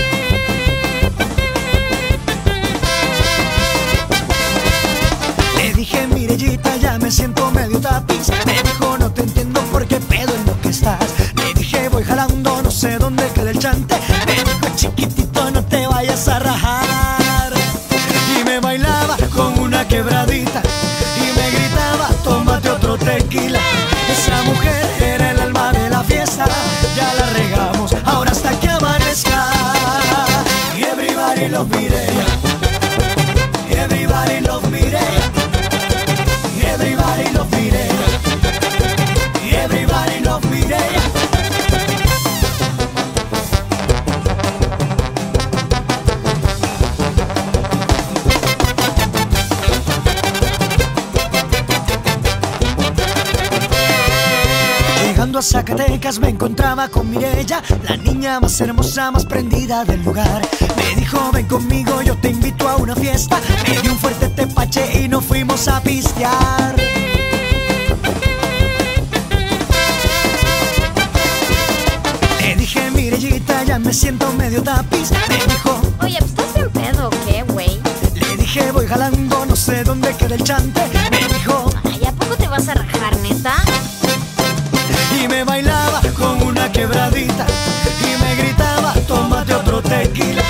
[5.93, 8.29] Dije, Mirellita, ya me siento medio tapiz.
[8.47, 10.99] Me dijo, no te entiendo por qué pedo en lo que estás.
[11.37, 13.97] Le dije, voy jalando, no sé dónde queda el chante.
[14.27, 17.53] Me dijo, chiquitito, no te vayas a rajar.
[18.39, 20.63] Y me bailaba con una quebradita.
[21.19, 23.61] Y me gritaba, tómate otro tequila.
[24.11, 26.47] Esa mujer era el alma de la fiesta.
[26.97, 29.47] Ya la regamos, ahora hasta que amanezca.
[30.77, 32.22] Y everybody love Mireya.
[55.39, 60.43] A Zacatecas me encontraba con Mirella, la niña más hermosa, más prendida del lugar.
[60.77, 63.41] Me dijo, ven conmigo, yo te invito a una fiesta.
[63.67, 66.77] Me dio un fuerte tepache y nos fuimos a pistear.
[73.73, 75.11] Ya me siento medio tapiz.
[75.31, 77.81] Me dijo, Oye, pues estás en pedo, o ¿qué, güey?
[78.15, 80.83] le dije, voy jalando, no sé dónde queda el chante.
[81.11, 83.55] Me dijo, Ay, ¿a poco te vas a rajar, neta?
[85.19, 87.47] y me bailaba con una quebradita
[88.03, 90.43] y me gritaba tómate otro tequila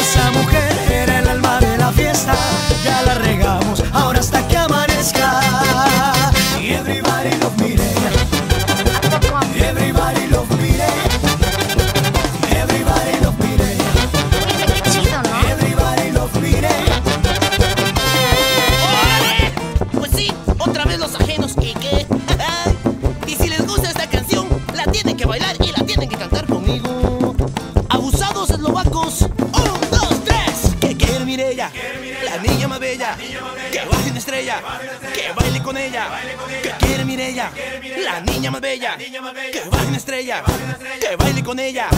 [0.00, 2.34] esa mujer era el alma de la fiesta
[2.84, 3.14] ya la
[32.36, 33.16] la niña más bella.
[33.72, 34.62] Que baje una estrella,
[35.14, 36.08] que baile con ella.
[36.62, 37.50] Que quiere Mirella,
[38.04, 38.96] la niña más bella.
[38.96, 40.42] Que baje una estrella,
[41.00, 41.88] que baile con ella.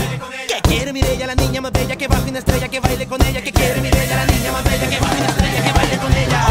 [0.47, 1.97] Que quiere Mirella, la niña más bella.
[1.97, 3.43] Que baje una estrella, que baile con ella.
[3.43, 4.89] Que quiere Mirella, la niña más bella.
[4.89, 6.47] Que baje una estrella, que baile con ella.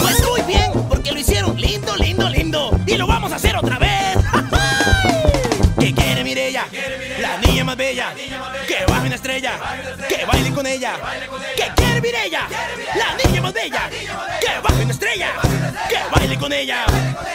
[0.00, 2.80] Pues muy bien, porque lo hicieron lindo, lindo, lindo.
[2.86, 3.95] Y lo vamos a hacer otra vez.
[8.16, 9.52] Que baje una estrella.
[10.08, 10.94] Que baile con ella.
[11.54, 12.48] ¿Qué quiere Mirella?
[12.94, 13.90] La niña más bella.
[14.40, 15.28] Que baje una estrella.
[15.88, 16.86] Que baile con ella.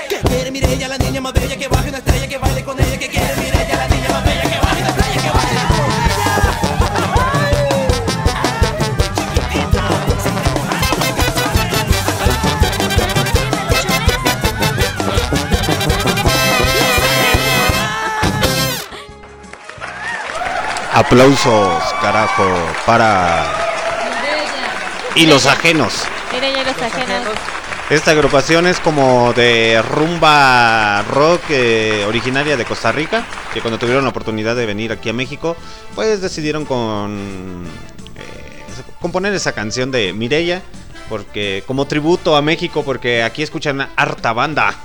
[0.09, 0.87] ¿Qué quiere Mirella?
[0.87, 1.55] La niña más bella.
[1.55, 2.27] Que baje una estrella.
[2.27, 2.97] Que baile con ella.
[2.97, 3.75] ¿Qué quiere Mirella?
[3.75, 4.41] La niña más bella.
[4.41, 4.70] Que baje
[21.01, 22.45] Aplausos, carajo,
[22.85, 23.43] para.
[25.15, 26.03] Y los ajenos.
[26.31, 27.33] Mire ya los ajenos.
[27.89, 34.03] Esta agrupación es como de rumba rock eh, originaria de Costa Rica, que cuando tuvieron
[34.03, 35.57] la oportunidad de venir aquí a México,
[35.95, 37.65] pues decidieron con
[38.15, 38.63] eh,
[38.99, 40.61] componer esa canción de Mirella,
[41.09, 44.75] porque como tributo a México, porque aquí escuchan harta banda.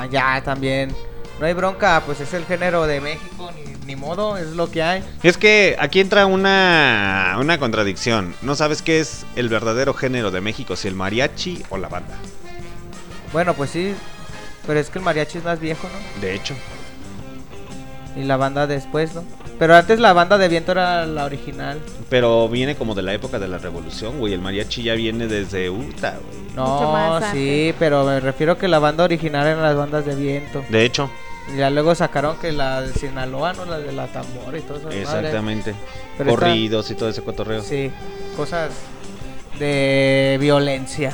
[0.00, 1.07] Ah, ya también.
[1.38, 4.82] No hay bronca, pues es el género de México, ni, ni modo, es lo que
[4.82, 5.04] hay.
[5.22, 8.34] Es que aquí entra una, una contradicción.
[8.42, 12.16] No sabes qué es el verdadero género de México, si el mariachi o la banda.
[13.32, 13.94] Bueno, pues sí,
[14.66, 16.20] pero es que el mariachi es más viejo, ¿no?
[16.20, 16.54] De hecho.
[18.16, 19.22] Y la banda después, ¿no?
[19.60, 21.80] Pero antes la banda de viento era la original.
[22.08, 24.32] Pero viene como de la época de la revolución, güey.
[24.32, 26.54] El mariachi ya viene desde Utah, güey.
[26.56, 30.64] No, sí, pero me refiero que la banda original eran las bandas de viento.
[30.68, 31.08] De hecho.
[31.56, 33.64] Ya luego sacaron que la de Sinaloa, ¿no?
[33.64, 34.90] La de la tambor y todo eso.
[34.90, 35.74] Exactamente.
[36.16, 37.62] Corridos y todo ese cotorreo.
[37.62, 37.90] Sí,
[38.36, 38.70] cosas
[39.58, 41.12] de violencia.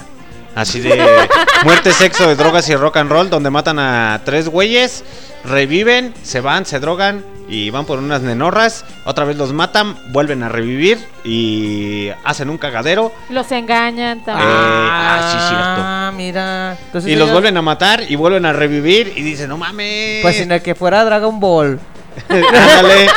[0.55, 1.29] Así de
[1.65, 5.05] muerte, sexo, de drogas y rock and roll, donde matan a tres güeyes,
[5.45, 8.85] reviven, se van, se drogan y van por unas nenorras.
[9.05, 13.13] Otra vez los matan, vuelven a revivir y hacen un cagadero.
[13.31, 14.49] Los engañan también.
[14.49, 15.83] ah, sí, cierto.
[15.83, 16.79] Ah, mira.
[16.87, 20.23] Entonces Y los vuelven a matar y vuelven a revivir y dicen, no mames.
[20.23, 21.81] Pues sin el que fuera Dragon Ball.
[22.29, 23.09] Ándale.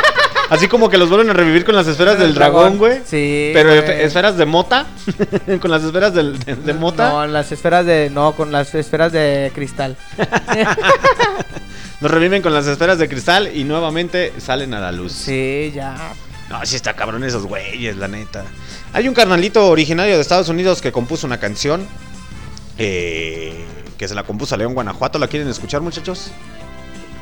[0.49, 2.99] Así como que los vuelven a revivir con las esferas del dragón, güey.
[3.05, 3.51] Sí.
[3.53, 4.01] Pero güey.
[4.01, 4.85] esferas de mota.
[5.61, 7.09] con las esferas del- de, de mota.
[7.09, 8.09] No, las esferas de.
[8.09, 9.97] No, con las esferas de cristal.
[11.99, 15.13] Los reviven con las esferas de cristal y nuevamente salen a la luz.
[15.13, 16.13] Sí, ya.
[16.47, 18.45] No, sí está cabrón esos güeyes, la neta.
[18.93, 21.87] Hay un carnalito originario de Estados Unidos que compuso una canción.
[22.77, 23.65] eh,
[23.97, 25.17] que se la compuso a León, Guanajuato.
[25.17, 26.29] ¿La quieren escuchar, muchachos?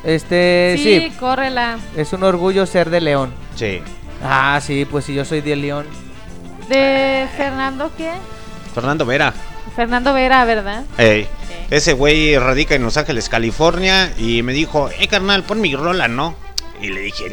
[0.06, 1.12] Este, sí, sí.
[1.20, 1.80] córrela.
[1.98, 3.34] Es un orgullo ser de León.
[3.56, 3.82] Sí.
[4.24, 5.86] Ah, sí, pues si yo soy de León.
[6.70, 8.12] ¿De Fernando qué?
[8.74, 9.34] Fernando Vera.
[9.76, 10.84] Fernando Vera, ¿verdad?
[10.98, 11.28] Ey,
[11.70, 14.14] Ese güey radica en Los Ángeles, California.
[14.18, 16.36] Y me dijo, eh, carnal, pon mi rola, ¿no?
[16.82, 17.32] Y le dije,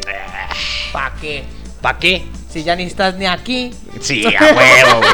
[0.92, 1.44] ¿Pa' qué?
[1.80, 2.24] ¿pa' qué?
[2.52, 3.72] Si ya ni estás ni aquí.
[4.00, 5.12] Sí, a huevo, güey.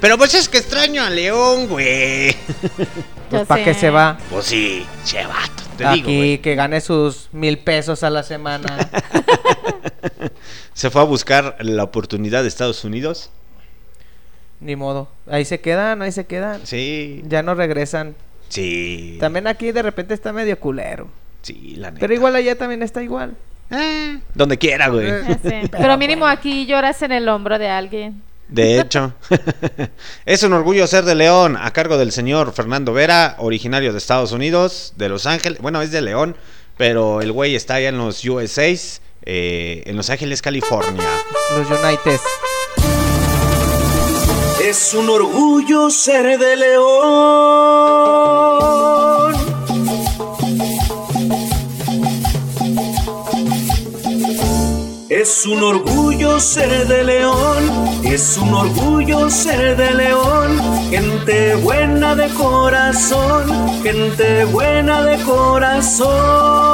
[0.00, 2.34] Pero pues es que extraño a León, güey.
[3.30, 4.18] Pues ¿para qué se va?
[4.28, 6.38] Pues sí, che vato, te aquí digo, güey.
[6.42, 8.90] que gane sus mil pesos a la semana.
[10.74, 13.30] Se fue a buscar la oportunidad de Estados Unidos.
[14.60, 15.08] Ni modo.
[15.30, 16.60] Ahí se quedan, ahí se quedan.
[16.66, 17.22] Sí.
[17.26, 18.16] Ya no regresan.
[18.50, 19.16] Sí.
[19.18, 21.08] También aquí de repente está medio culero.
[21.40, 22.00] Sí, la neta.
[22.00, 23.34] Pero igual allá también está igual.
[24.34, 25.08] Donde quiera, güey.
[25.42, 25.62] Sé.
[25.70, 28.22] Pero mínimo aquí lloras en el hombro de alguien.
[28.48, 29.14] De hecho,
[30.26, 34.32] es un orgullo ser de León a cargo del señor Fernando Vera, originario de Estados
[34.32, 35.58] Unidos, de Los Ángeles.
[35.62, 36.36] Bueno, es de León,
[36.76, 38.68] pero el güey está allá en los USA,
[39.24, 41.08] eh, en Los Ángeles, California.
[41.56, 42.20] Los United.
[44.62, 46.92] Es un orgullo ser de León.
[55.22, 60.58] Es un orgullo ser de León, es un orgullo ser de León.
[60.90, 66.72] Gente buena de corazón, gente buena de corazón.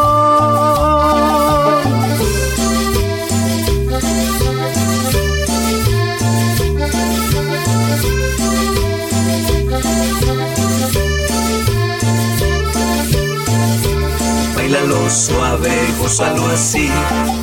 [15.10, 16.88] Suave, gózalo así.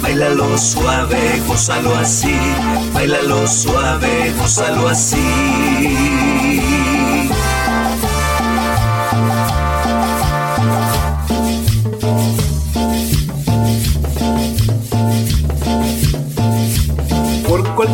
[0.01, 2.36] Bailalo suave, gózalo así.
[2.93, 6.74] Bailalo suave, gózalo así.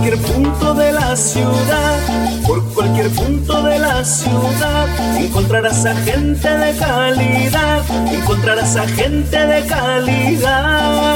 [0.02, 1.99] Cualquier punto de la ciudad,
[2.47, 9.64] por cualquier punto de la ciudad, encontrarás a gente de calidad, encontrarás a gente de
[9.68, 11.12] calidad.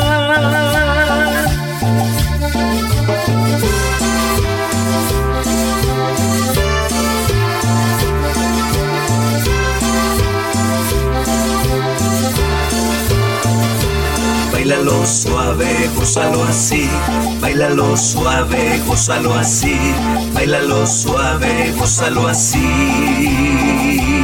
[14.66, 16.90] Bailalo suave, gózalo así.
[17.40, 19.78] Bailalo suave, gózalo así.
[20.34, 24.15] Bailalo suave, gózalo así.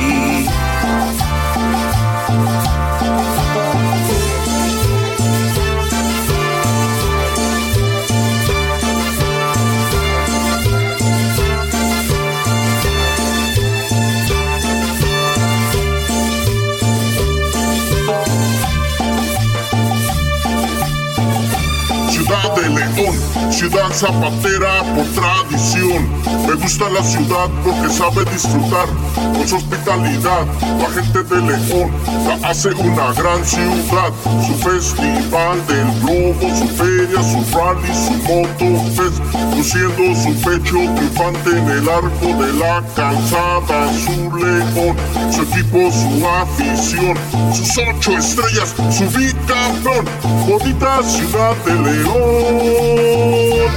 [23.52, 26.10] Ciudad zapatera por tradición.
[26.48, 30.46] Me gusta la ciudad porque sabe disfrutar con su hospitalidad.
[30.80, 31.92] La gente de León
[32.28, 34.12] la hace una gran ciudad.
[34.46, 39.20] Su festival del globo, su feria, su rally, su moto fest,
[39.56, 43.80] luciendo su pecho triunfante en el arco de la calzada.
[43.94, 44.96] Su león,
[45.32, 47.16] su equipo, su afición,
[47.54, 50.06] sus ocho estrellas, su bicampeón.
[50.48, 53.70] Bonita ciudad de León,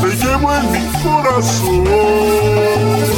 [0.00, 3.15] te llevo en mi corazón.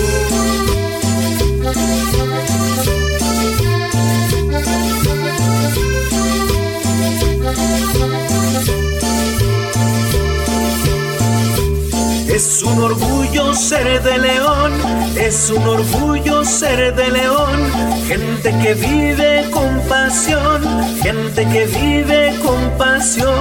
[12.38, 14.72] Es un orgullo ser de León,
[15.16, 17.68] es un orgullo ser de León.
[18.06, 20.62] Gente que vive con pasión,
[21.02, 23.34] gente que vive con pasión.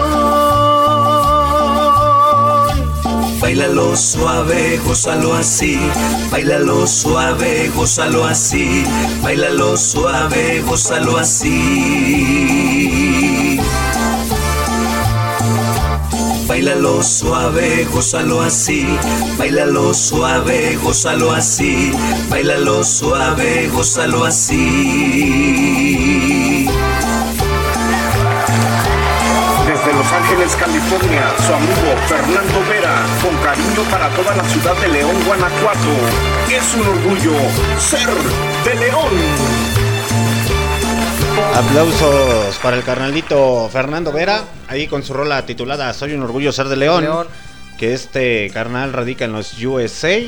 [3.40, 5.80] Bailalo suave, gózalo así.
[6.32, 8.84] Bailalo suave, gózalo así.
[9.22, 13.07] Bailalo suave, gózalo así.
[16.58, 18.88] Bailalo suave, gózalo así.
[19.38, 21.92] Bailalo suave, gózalo así.
[22.30, 24.58] Bailalo suave, gózalo así.
[29.68, 34.88] Desde Los Ángeles, California, su amigo Fernando Vera, con cariño para toda la ciudad de
[34.88, 35.94] León, Guanajuato.
[36.50, 37.34] Es un orgullo
[37.78, 38.10] ser
[38.66, 39.67] de León.
[41.56, 46.68] Aplausos para el carnalito Fernando Vera, ahí con su rola titulada Soy un orgullo ser
[46.68, 47.04] de León.
[47.04, 47.28] León.
[47.78, 50.20] Que este carnal radica en los USA.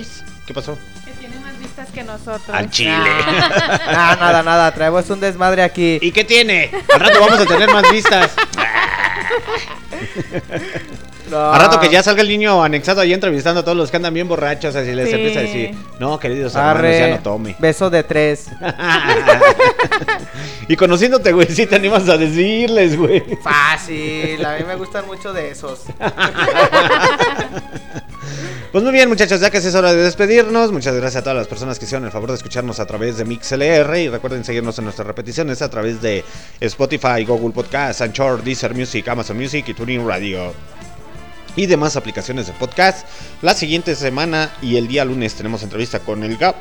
[0.45, 0.77] ¿Qué pasó?
[1.05, 2.49] Que tiene más vistas que nosotros.
[2.51, 2.93] Al Chile.
[2.95, 5.97] Ah, nada, nada, traemos un desmadre aquí.
[6.01, 6.71] ¿Y qué tiene?
[6.93, 8.31] Al rato vamos a tener más vistas.
[11.29, 11.53] No.
[11.53, 14.13] Al rato que ya salga el niño anexado ahí entrevistando a todos los que andan
[14.13, 15.15] bien borrachos, así les Sí.
[15.15, 17.55] empieza a decir, no, queridos hermanos, Arre, ya no tome.
[17.59, 18.47] beso de tres.
[20.67, 23.23] y conociéndote, güey, sí te animas a decirles, güey.
[23.43, 25.81] Fácil, a mí me gustan mucho de esos.
[28.71, 31.47] Pues muy bien, muchachos, ya que es hora de despedirnos, muchas gracias a todas las
[31.47, 34.83] personas que hicieron el favor de escucharnos a través de MixLR y recuerden seguirnos en
[34.83, 36.23] nuestras repeticiones a través de
[36.59, 40.53] Spotify, Google Podcast, Anchor, Deezer Music, Amazon Music y Tuning Radio.
[41.55, 43.07] Y demás aplicaciones de podcast.
[43.41, 46.57] La siguiente semana y el día lunes tenemos entrevista con el Gabo.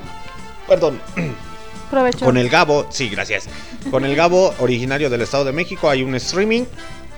[0.67, 1.01] Perdón,
[1.91, 2.25] Provecho.
[2.25, 2.87] con el Gabo.
[2.91, 3.49] Sí, gracias.
[3.91, 5.89] Con el Gabo, originario del Estado de México.
[5.89, 6.65] Hay un streaming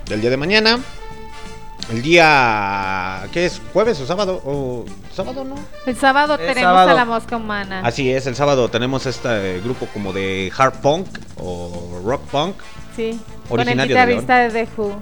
[0.07, 0.79] del día de mañana.
[1.91, 3.27] El día.
[3.33, 3.61] ¿Qué es?
[3.73, 4.41] ¿Jueves o sábado?
[4.45, 5.57] ¿O sábado no?
[5.87, 6.91] El sábado El tenemos sábado.
[6.91, 7.81] a la mosca humana.
[7.85, 11.07] Así es, el sábado tenemos este grupo como de hard punk
[11.39, 12.55] o rock punk.
[12.95, 13.19] Sí.
[13.49, 15.01] Con el Originario de guitarrista de, The Who.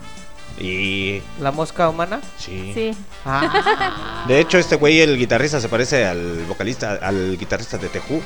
[0.60, 1.22] Y.
[1.40, 2.20] ¿La mosca humana?
[2.36, 2.72] Sí.
[2.74, 2.90] Sí.
[3.24, 8.20] Ah, De hecho, este güey, el guitarrista, se parece al vocalista, al guitarrista de Tejú.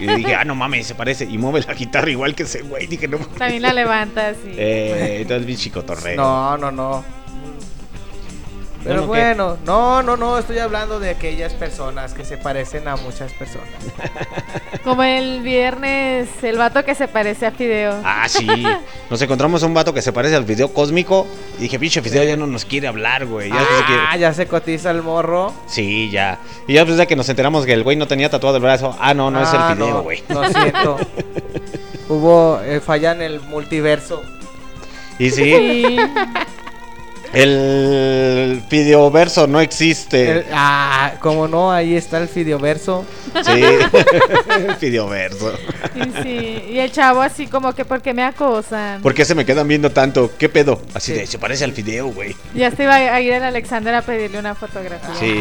[0.00, 1.24] Y dije, ah, no mames, se parece.
[1.24, 2.86] Y mueve la guitarra igual que ese güey.
[2.86, 3.36] Dije, no mames.
[3.36, 4.52] También la levanta, sí.
[4.56, 6.16] Eh, entonces, bien chicotorreo.
[6.16, 7.21] no, no, no.
[8.84, 13.32] Pero Bueno, no, no, no, estoy hablando de aquellas personas que se parecen a muchas
[13.32, 13.68] personas.
[14.84, 18.00] Como el viernes, el vato que se parece a Fideo.
[18.04, 18.46] Ah, sí.
[19.08, 21.26] Nos encontramos a un vato que se parece al video cósmico.
[21.58, 23.50] Y dije, pinche video ya no nos quiere hablar, güey.
[23.50, 23.64] Ya
[24.10, 25.52] Ah, ya se cotiza el morro.
[25.66, 26.38] Sí, ya.
[26.66, 28.96] Y ya después de que nos enteramos que el güey no tenía tatuado el brazo.
[29.00, 30.22] Ah, no, no es Ah, el video, no, güey.
[30.28, 30.98] Lo siento.
[32.08, 34.22] Hubo eh, falla en el multiverso.
[35.18, 35.96] Y sí, Sí.
[37.32, 40.30] El videoverso no existe.
[40.30, 43.04] El- ah, como no, ahí está el videoverso.
[43.44, 43.52] Sí,
[44.56, 45.52] el videoverso.
[45.94, 46.64] Y, sí.
[46.70, 49.00] y el chavo así como que, ¿por qué me acosan?
[49.02, 50.30] ¿Por qué se me quedan viendo tanto?
[50.38, 50.82] ¿Qué pedo?
[50.94, 52.36] Así de, se parece al video, güey.
[52.54, 55.14] Ya se iba a ir el Alexander a pedirle una fotografía.
[55.18, 55.34] Sí,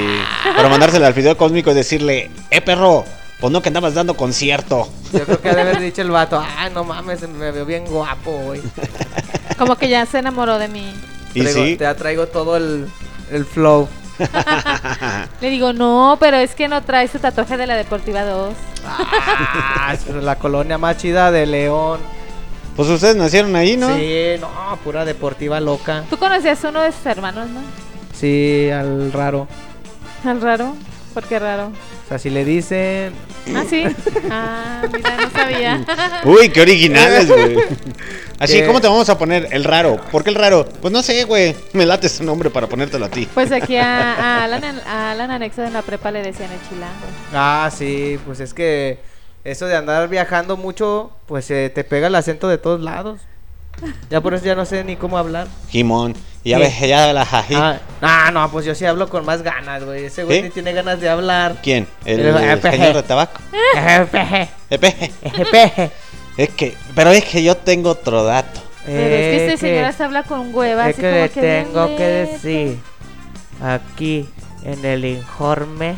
[0.56, 3.04] para mandársela al video cósmico y decirle, eh, perro,
[3.40, 4.88] pues no que andabas dando concierto.
[5.12, 7.86] Yo creo que ha de haber dicho el vato, ah, no mames, me veo bien
[7.86, 8.62] guapo, güey.
[9.58, 10.94] Como que ya se enamoró de mí.
[11.34, 12.88] Y Traigo- sí, Te traigo todo el,
[13.32, 13.88] el flow.
[15.42, 18.54] Le digo, no, pero es que no trae su tatuaje de la Deportiva 2.
[18.86, 22.00] Ah, es la colonia más chida de León.
[22.76, 23.96] pues ustedes nacieron ahí, ¿no?
[23.98, 24.50] Sí, no,
[24.84, 26.04] pura deportiva loca.
[26.10, 27.62] Tú conocías a uno de sus hermanos, ¿no?
[28.14, 29.48] Sí, al raro.
[30.24, 30.76] Al raro.
[31.14, 31.68] ¿Por qué raro?
[32.06, 33.14] O sea, si le dicen.
[33.56, 33.84] Ah, sí.
[34.30, 35.84] Ah, mira, no sabía.
[36.26, 37.56] Uy, qué originales, güey.
[38.44, 38.62] Así.
[38.64, 39.48] ¿cómo te vamos a poner?
[39.52, 39.98] El raro.
[40.12, 40.66] ¿Por qué el raro?
[40.82, 41.56] Pues no sé, güey.
[41.74, 43.28] Me late ese nombre para ponértelo a ti.
[43.34, 47.06] Pues aquí a, a Alan, a Alan Anexo en la prepa le decían el chilango.
[47.34, 49.00] Ah, sí, pues es que
[49.44, 53.20] eso de andar viajando mucho, pues eh, te pega el acento de todos lados.
[54.10, 55.48] Ya por eso ya no sé ni cómo hablar.
[55.70, 56.16] Jimón.
[56.44, 56.64] Y ya Sí.
[56.64, 57.56] ves, ya la jají.
[57.56, 60.06] Ah, no, no, pues yo sí hablo con más ganas, güey.
[60.06, 60.44] Ese güey ¿Sí?
[60.44, 61.58] ni tiene ganas de hablar.
[61.62, 61.88] ¿Quién?
[62.06, 63.40] ¿El, El- señor de tabaco?
[63.76, 65.12] Epeje, Epeje.
[65.24, 65.92] epeje.
[66.38, 68.62] Es que, pero es que yo tengo otro dato.
[68.86, 71.30] Pero es que Eh, este señor se habla con hueva, Es así que como le
[71.30, 72.80] que bien tengo que decir
[73.62, 74.30] aquí
[74.64, 75.96] en el informe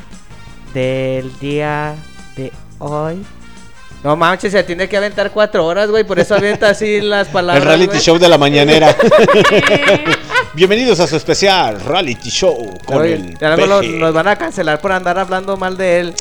[0.74, 1.96] del día
[2.36, 3.24] de hoy.
[4.04, 6.04] No manches, se tiene que aventar cuatro horas, güey.
[6.04, 7.62] Por eso avienta así las palabras.
[7.62, 8.02] El reality güey.
[8.02, 8.94] show de la mañanera.
[10.54, 14.92] Bienvenidos a su especial reality show con Oye, el ya nos van a cancelar por
[14.92, 16.16] andar hablando mal de él.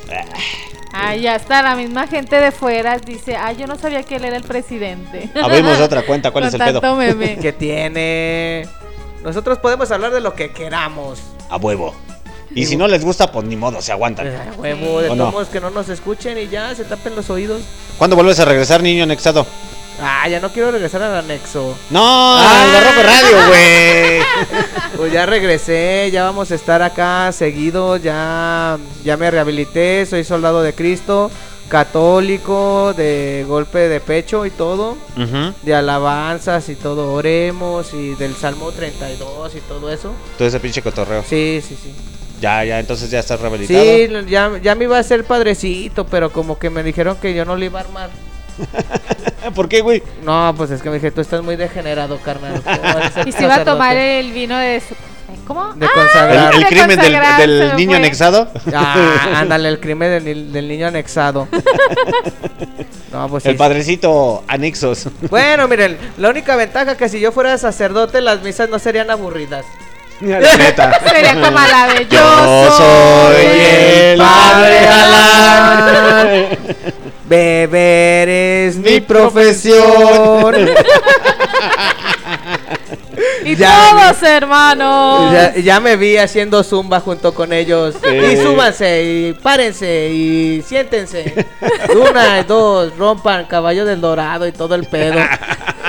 [0.92, 4.24] Ay, ya está, la misma gente de fuera dice, ay, yo no sabía que él
[4.24, 5.30] era el presidente.
[5.42, 6.96] Abrimos otra cuenta, ¿cuál Con es el pedo?
[6.96, 7.38] meme.
[7.38, 8.68] que tiene.
[9.24, 11.20] Nosotros podemos hablar de lo que queramos.
[11.48, 11.94] A huevo.
[12.54, 14.26] Y si no les gusta, pues ni modo, se aguantan.
[14.26, 15.32] A huevo, de ¿O todos no?
[15.32, 17.62] modos que no nos escuchen y ya se tapen los oídos.
[17.96, 19.46] ¿Cuándo vuelves a regresar, niño anexado?
[20.00, 21.76] Ah, ya no quiero regresar al anexo.
[21.90, 24.22] No, al Barroco Radio, güey.
[24.96, 30.62] Pues ya regresé, ya vamos a estar acá seguidos, ya, ya me rehabilité, soy soldado
[30.62, 31.30] de Cristo,
[31.68, 35.54] católico, de golpe de pecho y todo, Ujú.
[35.62, 40.12] de alabanzas y todo, oremos y del Salmo 32 y todo eso.
[40.38, 41.24] Todo ese pinche cotorreo.
[41.28, 41.92] Sí, sí, sí.
[42.40, 43.82] Ya, ya, entonces ya estás rehabilitado.
[43.82, 47.44] Sí, ya, ya me iba a ser padrecito, pero como que me dijeron que yo
[47.44, 48.10] no lo iba a armar.
[49.54, 50.02] ¿Por qué, güey?
[50.22, 52.62] No, pues es que me dije, tú estás muy degenerado, carnal.
[52.62, 54.94] ¿Cómo vas a ser Y se iba a tomar sacerdote?" el vino de su...
[55.46, 55.72] ¿Cómo?
[55.74, 56.54] De Ah, consagrar.
[56.54, 57.96] ¿El, el de crimen del, consagrar, niño fue.
[57.96, 58.48] anexado?
[58.74, 58.96] Ah,
[59.36, 61.48] ándale, el crimen del, ni- del niño anexado.
[63.12, 63.58] No, pues El sí.
[63.58, 65.06] padrecito anexos.
[65.28, 69.66] Bueno, miren, la única ventaja que si yo fuera sacerdote, las misas no serían aburridas.
[70.22, 70.98] La neta.
[71.06, 76.58] Sería como la de yo, Yo soy el padre Galán.
[77.28, 80.54] Beber es mi profesión.
[83.44, 83.90] Y Ya.
[83.90, 85.32] todos, hermanos.
[85.32, 87.96] Ya, ya me vi haciendo zumba junto con ellos.
[88.02, 88.08] Sí.
[88.16, 91.46] Y súbanse, y párense, y siéntense.
[92.10, 95.18] Una, dos, rompan caballo del dorado y todo el pedo.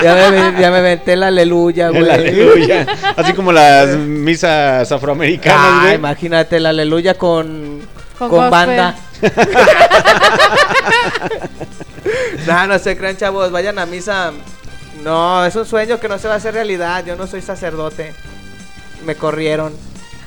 [0.02, 2.02] Ya me, ya me venté la aleluya, güey.
[2.02, 2.86] El aleluya.
[3.16, 5.94] Así como las misas afroamericanas, Ah, güey.
[5.94, 7.80] imagínate la aleluya con,
[8.18, 8.96] Con banda.
[12.46, 13.50] no, no se crean, chavos.
[13.50, 14.32] Vayan a misa.
[15.02, 17.04] No, es un sueño que no se va a hacer realidad.
[17.04, 18.14] Yo no soy sacerdote.
[19.04, 19.74] Me corrieron.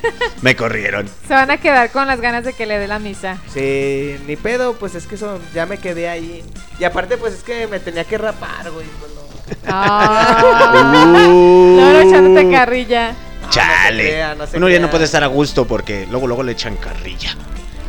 [0.41, 1.09] Me corrieron.
[1.27, 3.37] Se van a quedar con las ganas de que le dé la misa.
[3.51, 6.43] Sí, ni pedo, pues es que eso ya me quedé ahí.
[6.79, 8.85] Y aparte, pues es que me tenía que rapar, güey.
[8.99, 9.21] pues, no.
[9.67, 11.27] Ah.
[11.29, 11.77] Uh.
[11.79, 13.15] Luego echándote carrilla.
[13.49, 14.03] Chale.
[14.03, 16.75] crea, no se Uno ya no puede estar a gusto porque luego luego le echan
[16.75, 17.35] carrilla.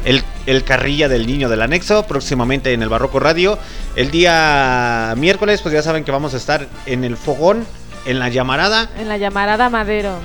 [0.08, 3.58] El, el carrilla del niño del anexo, próximamente en el Barroco Radio.
[3.94, 7.66] El día miércoles, pues ya saben que vamos a estar en el fogón,
[8.06, 8.88] en la llamarada.
[8.98, 10.18] En la llamarada Madero.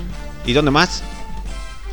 [0.46, 1.02] ¿Y dónde más?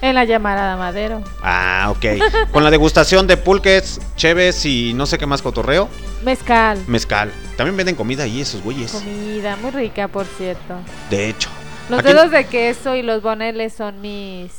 [0.01, 1.21] En la llamarada Madero.
[1.43, 2.05] Ah, ok.
[2.51, 5.89] Con la degustación de pulques, cheves y no sé qué más cotorreo.
[6.23, 6.79] Mezcal.
[6.87, 7.31] Mezcal.
[7.57, 8.93] También venden comida ahí esos güeyes.
[8.93, 10.75] Comida muy rica, por cierto.
[11.09, 11.49] De hecho.
[11.89, 14.51] Los Aquí- dedos de queso y los boneles son mis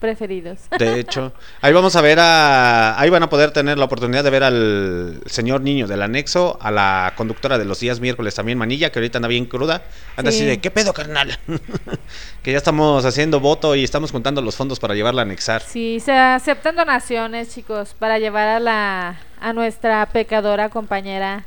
[0.00, 0.58] preferidos.
[0.78, 2.98] De hecho, ahí vamos a ver a.
[3.00, 6.70] Ahí van a poder tener la oportunidad de ver al señor niño del anexo, a
[6.70, 9.82] la conductora de los días miércoles también, Manilla, que ahorita anda bien cruda.
[10.16, 10.38] Anda Sí.
[10.38, 11.38] así de, ¿qué pedo, carnal?
[12.42, 15.62] que ya estamos haciendo voto y estamos juntando los fondos para llevarla a anexar.
[15.62, 21.44] Sí, se aceptan donaciones, chicos, para llevar a la a nuestra pecadora compañera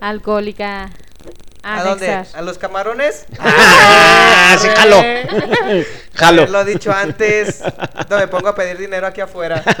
[0.00, 0.90] alcohólica
[1.62, 2.10] a ¿A dónde?
[2.32, 3.26] ¿A los camarones?
[3.38, 4.56] ¡Ah!
[4.60, 5.02] ¡Sí, jalo!
[6.14, 6.46] Jalo.
[6.46, 7.60] Lo he dicho antes.
[8.08, 9.62] No me pongo a pedir dinero aquí afuera.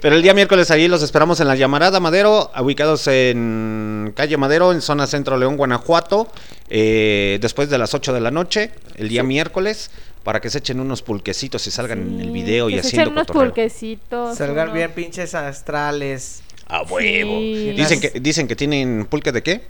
[0.00, 4.72] Pero el día miércoles ahí los esperamos en la llamarada Madero, ubicados en calle Madero,
[4.72, 6.28] en zona centro León, Guanajuato,
[6.68, 9.90] eh, después de las 8 de la noche, el día miércoles,
[10.22, 13.02] para que se echen unos pulquecitos y salgan en el video y Que se haciendo
[13.04, 13.50] echen unos cotorreo.
[13.52, 14.36] pulquecitos.
[14.36, 16.42] Salgan unos- bien pinches astrales.
[16.66, 17.38] A huevo.
[17.38, 17.72] Sí.
[17.76, 19.62] Dicen que dicen que tienen pulque de qué?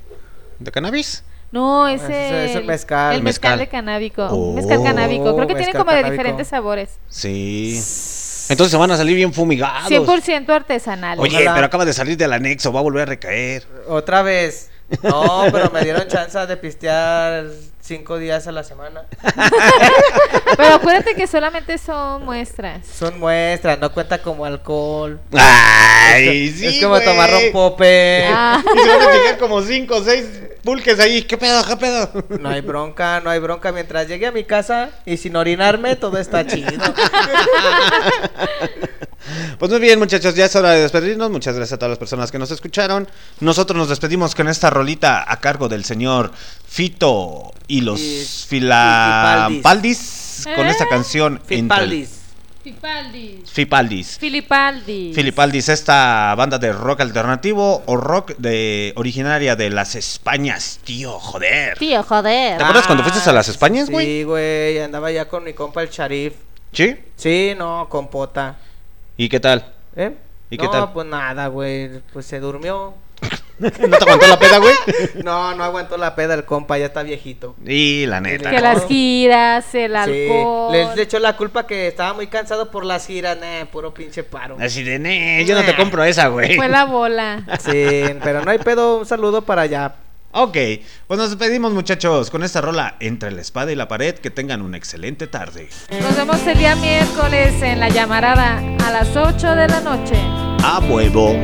[0.59, 1.25] ¿De cannabis?
[1.51, 3.15] No, Ese ese es el mezcal.
[3.15, 3.59] El mezcal, Mezcal.
[3.61, 4.27] de canábico.
[4.27, 4.35] Oh.
[4.51, 5.35] Un mezcal canábico.
[5.37, 6.99] Creo que tiene como de diferentes sabores.
[7.09, 7.75] Sí.
[8.49, 9.91] Entonces se van a salir bien fumigados.
[9.91, 11.19] 100% artesanal.
[11.21, 11.55] Oye, Ojalá.
[11.55, 13.65] pero acaba de salir del anexo, va a volver a recaer.
[13.89, 14.71] Otra vez.
[15.03, 17.47] No, pero me dieron chance de pistear
[17.85, 19.05] cinco días a la semana.
[20.57, 22.87] Pero acuérdate que solamente son muestras.
[22.87, 25.21] Son muestras, no cuenta como alcohol.
[25.33, 26.67] Ay, es, sí.
[26.67, 27.05] es como güey.
[27.05, 28.27] tomar rompope.
[28.29, 28.63] Ah.
[28.75, 30.27] Y se van a llegar como 5 o 6
[30.65, 31.23] pulques ahí.
[31.23, 32.11] ¿Qué pedo, qué pedo?
[32.41, 33.71] No hay bronca, no hay bronca.
[33.73, 36.71] Mientras llegue a mi casa y sin orinarme, todo está chido.
[39.59, 41.31] Pues muy bien, muchachos, ya es hora de despedirnos.
[41.31, 43.09] Muchas gracias a todas las personas que nos escucharon.
[43.41, 46.31] Nosotros nos despedimos con esta rolita a cargo del señor
[46.69, 50.47] Fito y los Y- Filampaldis.
[50.55, 50.71] Con ¿Eh?
[50.71, 52.09] esta canción entre el-
[52.65, 53.51] Fipaldis.
[53.51, 53.51] Fipaldis.
[53.51, 54.19] Fipaldis.
[54.19, 55.15] Filipaldis.
[55.15, 61.77] Filipaldis, esta banda de rock alternativo o rock de originaria de las Españas, tío, joder.
[61.77, 62.57] Tío, joder.
[62.57, 64.07] ¿Te acuerdas cuando fuiste a las Españas, güey?
[64.07, 66.37] Sí, güey, andaba ya con mi compa el Sharif.
[66.73, 66.97] ¿Sí?
[67.17, 68.57] Sí, no, con pota.
[69.19, 69.71] ¿Y qué tal?
[69.95, 70.17] ¿Eh?
[70.49, 70.93] ¿Y no, qué tal?
[70.95, 72.95] pues nada, güey, pues se durmió.
[73.89, 74.75] ¿No te aguantó la peda, güey?
[75.25, 77.57] No, no aguantó la peda el compa, ya está viejito.
[77.65, 78.51] Y la neta.
[78.51, 80.73] Que las giras, el Sí, alcohol.
[80.73, 84.23] le, le echó la culpa que estaba muy cansado por las giras, nah, puro pinche
[84.25, 84.57] paro.
[84.61, 86.57] Así de, "Nee, yo no te compro esa, güey.
[86.57, 87.43] Fue la bola.
[87.61, 89.95] Sí, pero no hay pedo, un saludo para allá,
[90.37, 90.57] Ok,
[91.07, 94.17] pues nos despedimos muchachos con esta rola entre la espada y la pared.
[94.17, 95.69] Que tengan una excelente tarde.
[96.03, 100.15] Nos vemos el día miércoles en la llamarada a las 8 de la noche.
[100.65, 101.37] A huevo.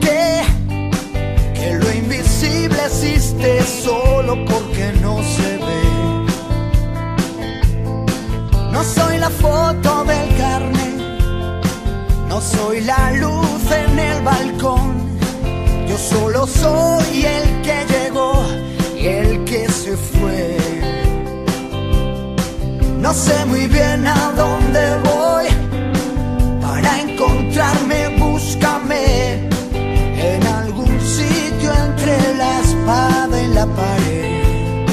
[0.00, 0.42] Qué.
[1.54, 5.82] Que lo invisible existe solo porque no se ve.
[8.72, 10.98] No soy la foto del carnet,
[12.28, 15.18] no soy la luz en el balcón.
[15.88, 18.32] Yo solo soy el que llegó
[18.96, 20.56] y el que se fue.
[23.00, 25.46] No sé muy bien a dónde voy.
[26.60, 29.47] Para encontrarme, búscame
[32.36, 34.86] la espada y la pared.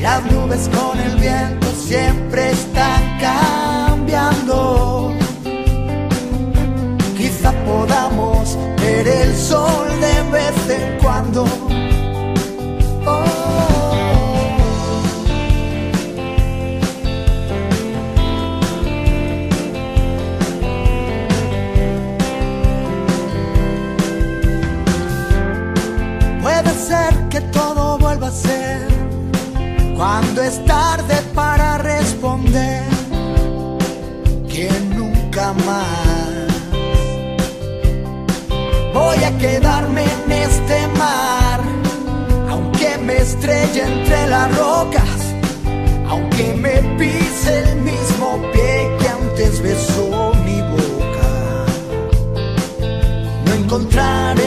[0.00, 5.14] Las nubes con el viento siempre están cambiando.
[7.16, 11.44] Quizá podamos ver el sol de vez en cuando.
[29.96, 32.82] Cuando es tarde para responder
[34.48, 36.46] que nunca más.
[38.92, 41.60] Voy a quedarme en este mar
[42.50, 45.20] aunque me estrelle entre las rocas
[46.08, 51.28] aunque me pise el mismo pie que antes besó mi boca.
[53.44, 54.38] No encontrar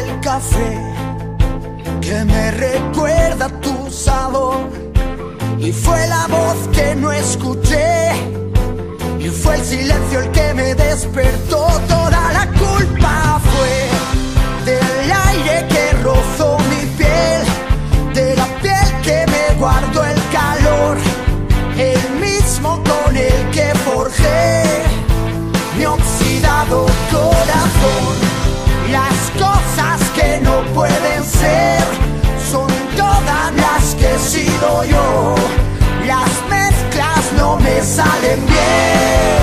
[0.00, 0.72] El café
[2.00, 4.56] que me recuerda tu sabor.
[5.58, 8.12] Y fue la voz que no escuché,
[9.18, 11.66] y fue el silencio el que me despertó.
[38.30, 39.39] 天边